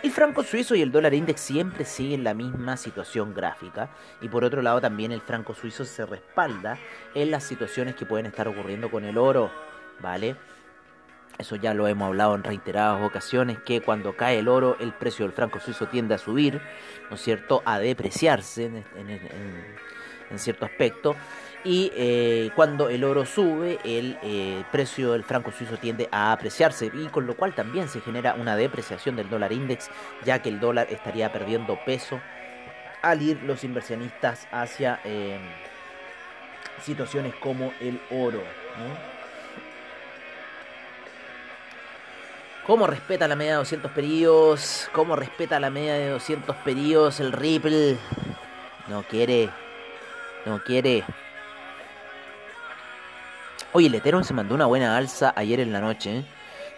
el 0.00 0.12
franco 0.12 0.44
suizo 0.44 0.76
y 0.76 0.82
el 0.82 0.92
dólar 0.92 1.12
index 1.12 1.40
siempre 1.40 1.84
siguen 1.84 2.22
la 2.22 2.32
misma 2.32 2.76
situación 2.76 3.34
gráfica 3.34 3.90
y 4.20 4.28
por 4.28 4.44
otro 4.44 4.62
lado 4.62 4.80
también 4.80 5.10
el 5.10 5.20
franco 5.20 5.54
suizo 5.54 5.84
se 5.84 6.06
respalda 6.06 6.78
en 7.16 7.32
las 7.32 7.42
situaciones 7.42 7.96
que 7.96 8.06
pueden 8.06 8.26
estar 8.26 8.46
ocurriendo 8.46 8.92
con 8.92 9.04
el 9.04 9.18
oro, 9.18 9.50
¿vale? 10.00 10.36
Eso 11.36 11.56
ya 11.56 11.74
lo 11.74 11.88
hemos 11.88 12.06
hablado 12.06 12.36
en 12.36 12.44
reiteradas 12.44 13.04
ocasiones, 13.04 13.58
que 13.58 13.80
cuando 13.80 14.16
cae 14.16 14.38
el 14.38 14.46
oro 14.46 14.76
el 14.78 14.92
precio 14.92 15.24
del 15.24 15.34
franco 15.34 15.58
suizo 15.58 15.86
tiende 15.86 16.14
a 16.14 16.18
subir, 16.18 16.60
¿no 17.10 17.16
es 17.16 17.22
cierto?, 17.22 17.62
a 17.64 17.80
depreciarse 17.80 18.66
en, 18.66 18.84
en 20.30 20.38
cierto 20.38 20.64
aspecto 20.64 21.16
y 21.64 21.90
eh, 21.96 22.50
cuando 22.54 22.88
el 22.88 23.04
oro 23.04 23.26
sube, 23.26 23.78
el 23.84 24.16
eh, 24.22 24.62
precio 24.70 25.12
del 25.12 25.24
franco 25.24 25.50
suizo 25.50 25.76
tiende 25.76 26.08
a 26.12 26.32
apreciarse 26.32 26.90
y 26.92 27.06
con 27.08 27.26
lo 27.26 27.36
cual 27.36 27.54
también 27.54 27.88
se 27.88 28.00
genera 28.00 28.34
una 28.34 28.56
depreciación 28.56 29.16
del 29.16 29.28
dólar 29.28 29.52
index, 29.52 29.90
ya 30.24 30.40
que 30.40 30.48
el 30.48 30.60
dólar 30.60 30.86
estaría 30.90 31.32
perdiendo 31.32 31.78
peso 31.84 32.20
al 33.02 33.22
ir 33.22 33.42
los 33.42 33.64
inversionistas 33.64 34.46
hacia 34.52 35.00
em, 35.04 35.40
situaciones 36.82 37.34
como 37.34 37.72
el 37.80 38.00
oro. 38.10 38.42
¿Cómo 42.66 42.86
respeta 42.86 43.26
la 43.26 43.34
media 43.34 43.52
de 43.52 43.58
200 43.58 43.90
periodos? 43.92 44.90
¿Cómo 44.92 45.16
respeta 45.16 45.58
la 45.58 45.70
media 45.70 45.94
de 45.94 46.10
200 46.10 46.54
periodos 46.56 47.18
el 47.18 47.32
Ripple? 47.32 47.96
No 48.88 49.02
quiere. 49.04 49.48
No 50.44 50.62
quiere. 50.62 51.04
Oye, 53.72 53.88
el 53.88 53.94
Ethereum 53.94 54.24
se 54.24 54.32
mandó 54.32 54.54
una 54.54 54.64
buena 54.64 54.96
alza 54.96 55.34
ayer 55.36 55.60
en 55.60 55.74
la 55.74 55.80
noche, 55.82 56.24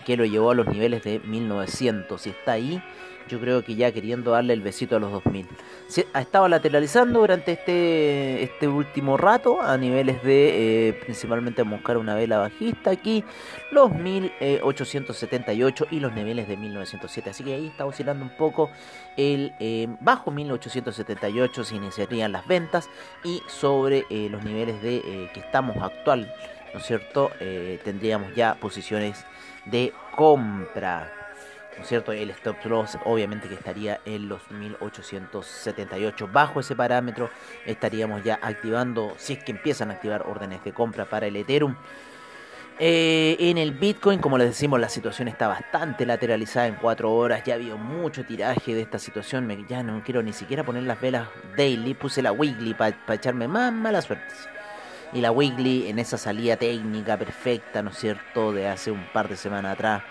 que 0.04 0.16
lo 0.16 0.24
llevó 0.24 0.50
a 0.50 0.54
los 0.56 0.66
niveles 0.66 1.04
de 1.04 1.20
1900. 1.20 2.26
Y 2.26 2.30
está 2.30 2.52
ahí, 2.52 2.82
yo 3.28 3.38
creo 3.38 3.64
que 3.64 3.76
ya 3.76 3.92
queriendo 3.92 4.32
darle 4.32 4.54
el 4.54 4.60
besito 4.60 4.96
a 4.96 4.98
los 4.98 5.12
2000. 5.12 5.46
Se 5.86 6.08
ha 6.12 6.20
estado 6.20 6.48
lateralizando 6.48 7.20
durante 7.20 7.52
este, 7.52 8.42
este 8.42 8.66
último 8.66 9.16
rato 9.16 9.62
a 9.62 9.76
niveles 9.76 10.20
de, 10.24 10.88
eh, 10.88 10.92
principalmente 10.94 11.62
a 11.62 11.64
buscar 11.64 11.96
una 11.96 12.16
vela 12.16 12.38
bajista 12.38 12.90
aquí, 12.90 13.22
los 13.70 13.92
1878 13.92 15.86
y 15.92 16.00
los 16.00 16.12
niveles 16.12 16.48
de 16.48 16.56
1907. 16.56 17.30
Así 17.30 17.44
que 17.44 17.54
ahí 17.54 17.68
está 17.68 17.86
oscilando 17.86 18.24
un 18.24 18.36
poco 18.36 18.68
el 19.16 19.54
eh, 19.60 19.86
bajo 20.00 20.32
1878 20.32 21.62
se 21.62 21.76
iniciarían 21.76 22.32
las 22.32 22.48
ventas 22.48 22.90
y 23.22 23.42
sobre 23.46 24.06
eh, 24.10 24.28
los 24.28 24.42
niveles 24.42 24.82
de 24.82 25.30
que 25.32 25.38
estamos 25.38 25.76
actual 25.76 26.32
¿no 26.72 26.80
es 26.80 26.86
cierto? 26.86 27.30
Eh, 27.40 27.80
tendríamos 27.84 28.34
ya 28.34 28.54
posiciones 28.54 29.24
de 29.66 29.92
compra. 30.16 31.12
¿No 31.76 31.82
es 31.82 31.88
cierto? 31.88 32.12
El 32.12 32.30
stop 32.30 32.64
loss 32.66 32.98
obviamente 33.04 33.48
que 33.48 33.54
estaría 33.54 34.00
en 34.04 34.28
los 34.28 34.50
1878. 34.50 36.28
Bajo 36.32 36.60
ese 36.60 36.76
parámetro 36.76 37.30
estaríamos 37.64 38.22
ya 38.22 38.38
activando, 38.42 39.14
si 39.16 39.34
es 39.34 39.44
que 39.44 39.52
empiezan 39.52 39.90
a 39.90 39.94
activar 39.94 40.26
órdenes 40.26 40.62
de 40.64 40.72
compra 40.72 41.06
para 41.06 41.26
el 41.26 41.36
Ethereum. 41.36 41.76
Eh, 42.82 43.36
en 43.38 43.58
el 43.58 43.72
Bitcoin, 43.72 44.20
como 44.20 44.38
les 44.38 44.48
decimos, 44.48 44.80
la 44.80 44.88
situación 44.88 45.28
está 45.28 45.48
bastante 45.48 46.06
lateralizada 46.06 46.66
en 46.66 46.76
4 46.76 47.12
horas. 47.12 47.42
Ya 47.44 47.52
ha 47.52 47.56
habido 47.56 47.76
mucho 47.76 48.24
tiraje 48.24 48.74
de 48.74 48.80
esta 48.80 48.98
situación. 48.98 49.66
Ya 49.68 49.82
no 49.82 50.02
quiero 50.02 50.22
ni 50.22 50.32
siquiera 50.32 50.64
poner 50.64 50.84
las 50.84 50.98
velas 50.98 51.28
daily. 51.58 51.92
Puse 51.92 52.22
la 52.22 52.32
weekly 52.32 52.72
para 52.72 52.96
echarme 53.14 53.48
más 53.48 53.70
mala 53.70 54.00
suerte 54.00 54.32
y 55.12 55.20
la 55.20 55.32
Wiggly 55.32 55.88
en 55.88 55.98
esa 55.98 56.18
salida 56.18 56.56
técnica 56.56 57.16
perfecta, 57.16 57.82
¿no 57.82 57.90
es 57.90 57.98
cierto?, 57.98 58.52
de 58.52 58.68
hace 58.68 58.90
un 58.90 59.04
par 59.12 59.28
de 59.28 59.36
semanas 59.36 59.72
atrás, 59.72 60.02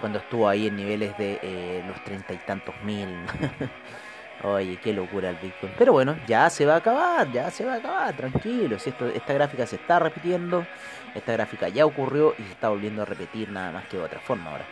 cuando 0.00 0.18
estuvo 0.18 0.48
ahí 0.48 0.68
en 0.68 0.76
niveles 0.76 1.16
de 1.18 1.38
eh, 1.42 1.84
los 1.86 2.02
treinta 2.04 2.32
y 2.32 2.38
tantos 2.38 2.74
mil. 2.84 3.08
Oye, 4.42 4.78
qué 4.82 4.94
locura 4.94 5.28
el 5.28 5.36
Bitcoin. 5.36 5.72
Pero 5.76 5.92
bueno, 5.92 6.16
ya 6.26 6.48
se 6.48 6.64
va 6.64 6.74
a 6.74 6.76
acabar, 6.78 7.30
ya 7.30 7.50
se 7.50 7.64
va 7.64 7.74
a 7.74 7.76
acabar, 7.76 8.16
tranquilo. 8.16 8.78
Si 8.78 8.88
esto, 8.88 9.06
esta 9.06 9.34
gráfica 9.34 9.66
se 9.66 9.76
está 9.76 9.98
repitiendo, 9.98 10.66
esta 11.14 11.32
gráfica 11.32 11.68
ya 11.68 11.84
ocurrió 11.84 12.34
y 12.38 12.44
se 12.44 12.52
está 12.52 12.70
volviendo 12.70 13.02
a 13.02 13.04
repetir 13.04 13.50
nada 13.50 13.70
más 13.70 13.86
que 13.88 13.98
de 13.98 14.04
otra 14.04 14.20
forma 14.20 14.52
ahora. 14.52 14.64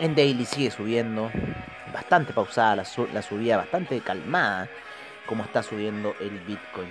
En 0.00 0.16
Daily 0.16 0.44
sigue 0.44 0.72
subiendo, 0.72 1.30
bastante 1.92 2.32
pausada 2.32 2.74
la 2.74 3.22
subida, 3.22 3.58
bastante 3.58 4.00
calmada, 4.00 4.68
como 5.26 5.44
está 5.44 5.62
subiendo 5.62 6.16
el 6.20 6.40
Bitcoin. 6.40 6.88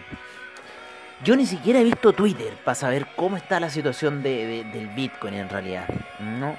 Yo 1.23 1.35
ni 1.35 1.45
siquiera 1.45 1.79
he 1.79 1.83
visto 1.83 2.13
Twitter 2.13 2.53
para 2.63 2.75
saber 2.75 3.05
cómo 3.15 3.35
está 3.35 3.59
la 3.59 3.69
situación 3.69 4.23
de, 4.23 4.63
del 4.63 4.87
Bitcoin 4.87 5.33
en 5.33 5.49
realidad. 5.49 5.87
No. 6.19 6.55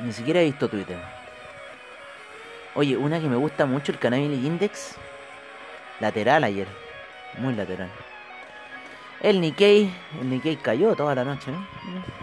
Ni 0.00 0.12
siquiera 0.12 0.40
he 0.40 0.44
visto 0.44 0.68
Twitter. 0.68 0.98
Oye, 2.74 2.96
una 2.96 3.20
que 3.20 3.28
me 3.28 3.36
gusta 3.36 3.64
mucho, 3.64 3.92
el 3.92 3.98
Cannabis 3.98 4.44
Index. 4.44 4.96
Lateral 6.00 6.44
ayer. 6.44 6.66
Muy 7.38 7.54
lateral. 7.54 7.90
El 9.20 9.40
Nikkei. 9.40 9.90
El 10.20 10.28
Nikkei 10.28 10.56
cayó 10.56 10.94
toda 10.94 11.14
la 11.14 11.24
noche. 11.24 11.50
¿eh? 11.50 12.21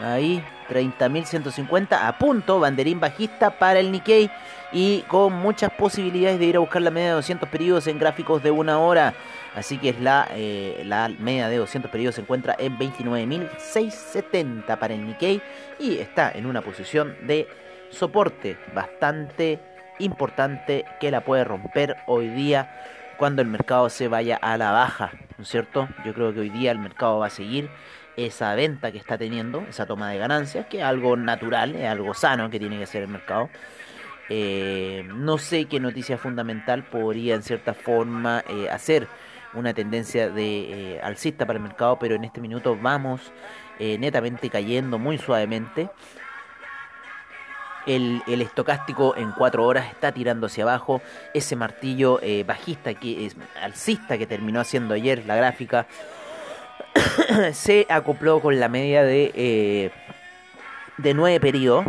Ahí, 0.00 0.42
30.150 0.68 1.92
a 1.92 2.18
punto, 2.18 2.58
banderín 2.58 2.98
bajista 2.98 3.56
para 3.58 3.78
el 3.78 3.92
Nikkei 3.92 4.28
y 4.72 5.02
con 5.02 5.34
muchas 5.34 5.70
posibilidades 5.72 6.40
de 6.40 6.46
ir 6.46 6.56
a 6.56 6.58
buscar 6.58 6.82
la 6.82 6.90
media 6.90 7.10
de 7.10 7.14
200 7.14 7.48
periodos 7.48 7.86
en 7.86 8.00
gráficos 8.00 8.42
de 8.42 8.50
una 8.50 8.80
hora. 8.80 9.14
Así 9.54 9.78
que 9.78 9.90
es 9.90 10.00
la, 10.00 10.26
eh, 10.32 10.82
la 10.84 11.08
media 11.08 11.48
de 11.48 11.58
200 11.58 11.92
periodos 11.92 12.16
se 12.16 12.22
encuentra 12.22 12.56
en 12.58 12.76
29.670 12.76 14.76
para 14.78 14.94
el 14.94 15.06
Nikkei 15.06 15.40
y 15.78 15.98
está 15.98 16.32
en 16.32 16.46
una 16.46 16.60
posición 16.60 17.16
de 17.22 17.46
soporte 17.90 18.58
bastante 18.74 19.60
importante 20.00 20.84
que 20.98 21.12
la 21.12 21.20
puede 21.20 21.44
romper 21.44 21.98
hoy 22.06 22.26
día 22.28 22.80
cuando 23.16 23.42
el 23.42 23.48
mercado 23.48 23.90
se 23.90 24.08
vaya 24.08 24.34
a 24.36 24.58
la 24.58 24.72
baja, 24.72 25.12
¿no 25.38 25.44
es 25.44 25.48
cierto? 25.48 25.88
Yo 26.04 26.12
creo 26.14 26.34
que 26.34 26.40
hoy 26.40 26.50
día 26.50 26.72
el 26.72 26.80
mercado 26.80 27.20
va 27.20 27.26
a 27.26 27.30
seguir 27.30 27.70
esa 28.16 28.54
venta 28.54 28.92
que 28.92 28.98
está 28.98 29.18
teniendo, 29.18 29.64
esa 29.68 29.86
toma 29.86 30.10
de 30.10 30.18
ganancias, 30.18 30.66
que 30.66 30.78
es 30.78 30.84
algo 30.84 31.16
natural, 31.16 31.74
es 31.74 31.86
algo 31.86 32.14
sano 32.14 32.50
que 32.50 32.58
tiene 32.58 32.78
que 32.78 32.84
hacer 32.84 33.02
el 33.02 33.08
mercado. 33.08 33.48
Eh, 34.28 35.06
no 35.14 35.36
sé 35.36 35.66
qué 35.66 35.80
noticia 35.80 36.16
fundamental 36.16 36.84
podría 36.84 37.34
en 37.34 37.42
cierta 37.42 37.74
forma 37.74 38.42
eh, 38.48 38.70
hacer 38.70 39.06
una 39.52 39.74
tendencia 39.74 40.30
de 40.30 40.94
eh, 40.94 41.00
alcista 41.02 41.46
para 41.46 41.58
el 41.58 41.62
mercado, 41.62 41.98
pero 41.98 42.14
en 42.14 42.24
este 42.24 42.40
minuto 42.40 42.76
vamos 42.80 43.20
netamente 43.78 44.50
cayendo 44.50 45.00
muy 45.00 45.18
suavemente. 45.18 45.90
El, 47.86 48.22
el, 48.28 48.40
estocástico 48.40 49.16
en 49.16 49.32
4 49.32 49.66
horas 49.66 49.90
está 49.90 50.12
tirando 50.12 50.46
hacia 50.46 50.62
abajo. 50.62 51.02
Ese 51.34 51.56
martillo 51.56 52.20
bajista 52.46 52.94
que 52.94 53.26
es 53.26 53.36
alcista 53.60 54.16
que 54.16 54.28
terminó 54.28 54.60
haciendo 54.60 54.94
ayer 54.94 55.26
la 55.26 55.34
gráfica 55.34 55.88
se 57.52 57.86
acopló 57.88 58.40
con 58.40 58.58
la 58.58 58.68
media 58.68 59.02
de, 59.02 59.32
eh, 59.34 59.90
de 60.98 61.14
9 61.14 61.40
periodos. 61.40 61.86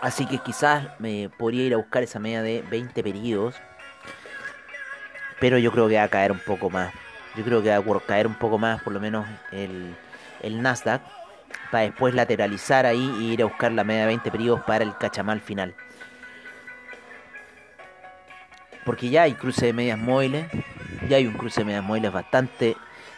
Así 0.00 0.26
que 0.26 0.38
quizás 0.38 0.88
me 0.98 1.30
podría 1.36 1.64
ir 1.64 1.74
a 1.74 1.78
buscar 1.78 2.02
esa 2.02 2.18
media 2.18 2.42
de 2.42 2.62
20 2.70 3.02
periodos. 3.02 3.56
Pero 5.40 5.58
yo 5.58 5.72
creo 5.72 5.88
que 5.88 5.96
va 5.96 6.04
a 6.04 6.08
caer 6.08 6.32
un 6.32 6.38
poco 6.38 6.70
más. 6.70 6.92
Yo 7.34 7.44
creo 7.44 7.62
que 7.62 7.76
va 7.76 7.76
a 7.76 8.00
caer 8.00 8.26
un 8.26 8.34
poco 8.34 8.58
más, 8.58 8.82
por 8.82 8.92
lo 8.92 9.00
menos 9.00 9.26
el, 9.52 9.94
el 10.42 10.62
Nasdaq. 10.62 11.02
Para 11.70 11.84
después 11.84 12.14
lateralizar 12.14 12.86
ahí 12.86 13.12
y 13.18 13.32
ir 13.32 13.42
a 13.42 13.46
buscar 13.46 13.72
la 13.72 13.82
media 13.82 14.02
de 14.02 14.06
20 14.08 14.30
periodos 14.30 14.62
para 14.62 14.84
el 14.84 14.96
cachamal 14.96 15.40
final. 15.40 15.74
Porque 18.84 19.10
ya 19.10 19.22
hay 19.22 19.34
cruce 19.34 19.66
de 19.66 19.72
medias 19.72 19.98
móviles. 19.98 20.46
Ya 21.08 21.16
hay 21.16 21.26
un 21.26 21.34
cruce 21.34 21.62
de 21.62 21.64
medias 21.64 21.82
móviles 21.82 22.12
bastante 22.12 22.76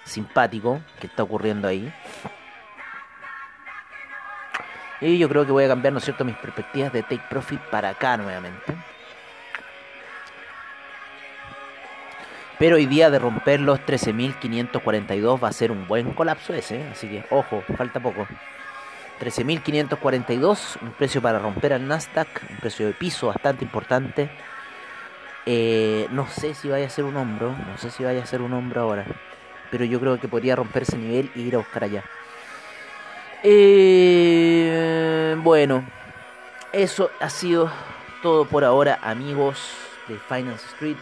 simpático 0.08 0.80
que 1.00 1.06
está 1.06 1.22
ocurriendo 1.22 1.68
ahí. 1.68 1.92
Y 5.00 5.18
yo 5.18 5.28
creo 5.28 5.46
que 5.46 5.52
voy 5.52 5.64
a 5.64 5.68
cambiar, 5.68 5.92
¿no 5.92 5.98
es 5.98 6.04
cierto?, 6.04 6.24
mis 6.24 6.36
perspectivas 6.36 6.92
de 6.92 7.02
take 7.02 7.22
profit 7.30 7.60
para 7.70 7.90
acá 7.90 8.16
nuevamente. 8.16 8.74
Pero 12.58 12.74
hoy 12.74 12.86
día 12.86 13.08
de 13.08 13.20
romper 13.20 13.60
los 13.60 13.78
13.542 13.80 15.42
va 15.42 15.48
a 15.48 15.52
ser 15.52 15.70
un 15.70 15.86
buen 15.86 16.12
colapso 16.14 16.52
ese, 16.52 16.80
¿eh? 16.80 16.88
así 16.90 17.08
que 17.08 17.24
ojo, 17.30 17.62
falta 17.76 18.00
poco. 18.00 18.26
13.542, 19.20 20.82
un 20.82 20.90
precio 20.92 21.22
para 21.22 21.38
romper 21.38 21.72
al 21.72 21.86
Nasdaq, 21.86 22.28
un 22.50 22.56
precio 22.56 22.86
de 22.86 22.94
piso 22.94 23.28
bastante 23.28 23.64
importante. 23.64 24.28
Eh, 25.46 26.08
no 26.10 26.26
sé 26.26 26.54
si 26.54 26.68
vaya 26.68 26.86
a 26.86 26.90
ser 26.90 27.04
un 27.04 27.16
hombro, 27.16 27.52
no 27.52 27.78
sé 27.78 27.90
si 27.90 28.02
vaya 28.02 28.22
a 28.24 28.26
ser 28.26 28.42
un 28.42 28.52
hombro 28.52 28.82
ahora 28.82 29.06
pero 29.70 29.85
yo 29.85 30.00
creo 30.00 30.18
que 30.18 30.28
podría 30.28 30.57
romper 30.57 30.83
ese 30.83 30.96
nivel 30.96 31.31
y 31.35 31.42
ir 31.42 31.54
a 31.54 31.59
buscar 31.59 31.85
allá. 31.85 32.04
Eh, 33.42 35.37
bueno, 35.38 35.87
eso 36.72 37.11
ha 37.20 37.31
sido 37.31 37.70
todo 38.22 38.44
por 38.46 38.64
ahora, 38.64 38.98
amigos 39.02 39.70
de 40.09 40.18
Finance 40.18 40.66
Street. 40.66 40.96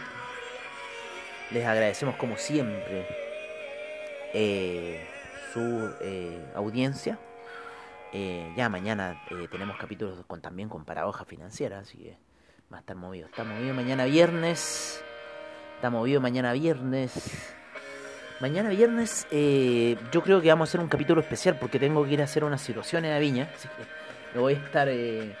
Les 1.51 1.65
agradecemos 1.65 2.15
como 2.15 2.37
siempre 2.37 3.07
eh, 4.33 5.07
su 5.53 5.91
eh, 6.01 6.45
audiencia. 6.55 7.17
ya 8.55 8.69
mañana 8.69 9.21
tenemos 9.51 9.77
capítulos 9.77 10.23
con, 10.27 10.41
también 10.41 10.69
con 10.69 10.85
paradoja 10.85 11.25
financiera, 11.25 11.79
así 11.79 11.97
que 11.97 12.17
va 12.71 12.77
a 12.77 12.79
estar 12.81 12.95
movido. 12.95 13.27
Está 13.27 13.43
movido 13.43 13.73
mañana 13.73 14.05
viernes. 14.05 15.03
Está 15.75 15.89
movido 15.89 16.21
mañana 16.21 16.53
viernes. 16.53 17.56
Mañana 18.39 18.69
viernes 18.69 19.25
eh, 19.31 19.97
yo 20.11 20.21
creo 20.21 20.39
que 20.39 20.49
vamos 20.49 20.69
a 20.69 20.71
hacer 20.71 20.79
un 20.79 20.87
capítulo 20.87 21.21
especial 21.21 21.57
porque 21.59 21.79
tengo 21.79 22.05
que 22.05 22.11
ir 22.11 22.21
a 22.21 22.25
hacer 22.25 22.43
unas 22.43 22.61
situaciones 22.61 23.15
a 23.15 23.17
Viña. 23.17 23.49
Así 23.55 23.67
que 23.67 23.83
lo 24.35 24.41
voy 24.41 24.53
a 24.53 24.57
estar, 24.57 24.87
eh, 24.89 25.35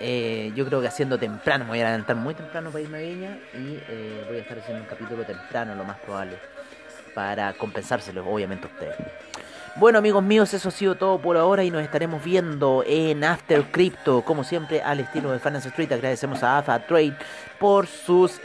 eh, 0.00 0.50
yo 0.54 0.64
creo 0.64 0.80
que 0.80 0.86
haciendo 0.86 1.18
temprano. 1.18 1.64
Me 1.64 1.72
voy 1.72 1.80
a 1.80 1.88
adelantar 1.88 2.16
muy 2.16 2.34
temprano 2.34 2.70
para 2.70 2.82
irme 2.82 2.98
a 2.98 3.00
Viña 3.02 3.38
y 3.52 3.78
voy 4.26 4.38
a 4.38 4.40
estar 4.40 4.58
haciendo 4.58 4.82
un 4.82 4.88
capítulo 4.88 5.22
temprano, 5.24 5.74
lo 5.74 5.84
más 5.84 5.98
probable, 5.98 6.38
para 7.14 7.52
compensárselo, 7.52 8.26
obviamente, 8.26 8.66
a 8.66 8.70
ustedes. 8.70 8.96
Bueno 9.76 9.98
amigos 9.98 10.24
míos, 10.24 10.52
eso 10.52 10.70
ha 10.70 10.72
sido 10.72 10.96
todo 10.96 11.20
por 11.20 11.36
ahora 11.36 11.62
y 11.62 11.70
nos 11.70 11.82
estaremos 11.82 12.24
viendo 12.24 12.82
en 12.86 13.22
After 13.22 13.64
Crypto, 13.70 14.22
como 14.22 14.44
siempre 14.44 14.82
al 14.82 15.00
estilo 15.00 15.30
de 15.30 15.38
Finance 15.38 15.68
Street. 15.68 15.92
Agradecemos 15.92 16.42
a 16.42 16.58
AFA 16.58 16.86
Trade 16.86 17.16
por 17.58 17.86
sus 17.86 18.40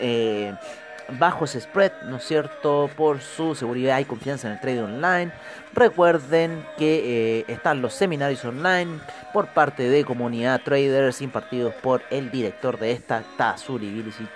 bajos 1.09 1.51
spread, 1.59 1.91
¿no 2.03 2.17
es 2.17 2.23
cierto?, 2.23 2.89
por 2.95 3.21
su 3.21 3.55
seguridad 3.55 3.99
y 3.99 4.05
confianza 4.05 4.47
en 4.47 4.53
el 4.53 4.59
trading 4.59 4.83
online. 4.83 5.31
Recuerden 5.73 6.65
que 6.77 7.39
eh, 7.39 7.45
están 7.47 7.81
los 7.81 7.93
seminarios 7.93 8.43
online 8.45 8.99
por 9.33 9.47
parte 9.47 9.89
de 9.89 10.03
comunidad 10.03 10.61
traders 10.63 11.21
impartidos 11.21 11.73
por 11.75 12.01
el 12.09 12.31
director 12.31 12.79
de 12.79 12.91
esta, 12.91 13.23
Tazuri 13.37 13.89
Bilicic, 13.91 14.29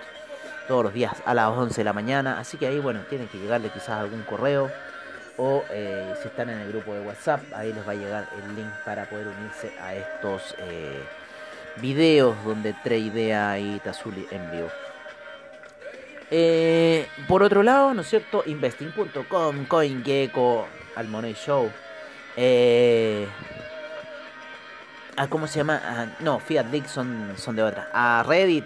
todos 0.68 0.84
los 0.84 0.94
días 0.94 1.14
a 1.26 1.34
las 1.34 1.50
11 1.50 1.76
de 1.76 1.86
la 1.86 1.94
mañana. 1.94 2.40
Así 2.40 2.58
que 2.58 2.68
ahí, 2.68 2.80
bueno, 2.80 3.02
tienen 3.10 3.28
que 3.28 3.38
llegarle 3.38 3.70
quizás 3.70 4.02
algún 4.02 4.24
correo 4.24 4.70
o 5.40 5.64
eh, 5.72 6.14
si 6.22 6.28
están 6.28 6.50
en 6.50 6.60
el 6.60 6.70
grupo 6.70 6.94
de 6.94 7.00
WhatsApp, 7.00 7.42
ahí 7.56 7.72
les 7.72 7.88
va 7.88 7.94
a 7.94 7.96
llegar 7.96 8.30
el 8.44 8.56
link 8.56 8.72
para 8.84 9.06
poder 9.06 9.28
unirse 9.28 9.72
a 9.82 9.96
estos 9.96 10.54
eh, 10.60 11.02
videos 11.78 12.36
donde 12.44 12.74
tradea 12.84 13.58
y 13.58 13.80
Tazuli 13.80 14.28
en 14.32 14.52
vivo. 14.52 14.70
Eh, 16.32 17.08
por 17.28 17.42
otro 17.42 17.64
lado, 17.64 17.94
¿no 17.94 18.02
es 18.02 18.10
cierto? 18.10 18.44
Investing.com, 18.46 19.66
CoinGecko, 19.66 20.68
Almoney 20.96 21.34
Show. 21.34 21.72
Eh, 22.36 23.28
ah, 25.18 25.28
¿Cómo 25.28 25.48
se 25.48 25.58
llama? 25.58 25.82
Ah, 25.84 26.08
no, 26.20 26.40
Fiat 26.40 26.68
League 26.72 26.88
son, 26.88 27.36
de 27.56 27.64
otra. 27.64 27.90
A 27.94 28.24
Reddit. 28.24 28.66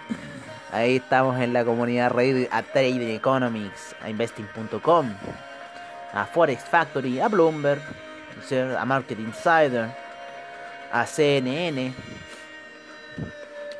Ahí 0.72 0.96
estamos 0.96 1.38
en 1.40 1.52
la 1.52 1.64
comunidad 1.64 2.10
Reddit. 2.10 2.52
A 2.52 2.62
Trading 2.62 3.16
Economics. 3.16 3.96
A 4.02 4.10
Investing.com. 4.10 5.14
A 6.12 6.26
Forex 6.26 6.62
Factory. 6.62 7.20
A 7.20 7.28
Bloomberg. 7.28 7.80
A 8.78 8.84
Market 8.84 9.18
Insider. 9.18 9.90
A 10.92 11.06
CNN. 11.06 11.94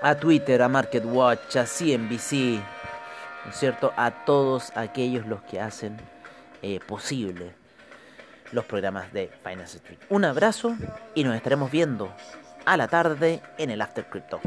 A 0.00 0.14
Twitter. 0.14 0.62
A 0.62 0.68
Market 0.68 1.04
Watch. 1.04 1.56
A 1.56 1.66
CNBC 1.66 2.60
¿no 3.44 3.50
es 3.50 3.56
cierto?, 3.56 3.92
a 3.96 4.24
todos 4.24 4.72
aquellos 4.76 5.26
los 5.26 5.42
que 5.42 5.60
hacen 5.60 5.96
eh, 6.62 6.80
posible 6.86 7.54
los 8.52 8.64
programas 8.64 9.12
de 9.12 9.30
Finance 9.42 9.78
Street. 9.78 9.98
Un 10.08 10.24
abrazo 10.24 10.76
y 11.14 11.24
nos 11.24 11.34
estaremos 11.34 11.70
viendo 11.70 12.12
a 12.64 12.76
la 12.76 12.88
tarde 12.88 13.40
en 13.58 13.70
el 13.70 13.80
After 13.80 14.04
Crypto. 14.06 14.40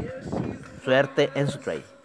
Suerte 0.84 1.30
en 1.34 1.48
su 1.48 1.58
trade. 1.58 1.95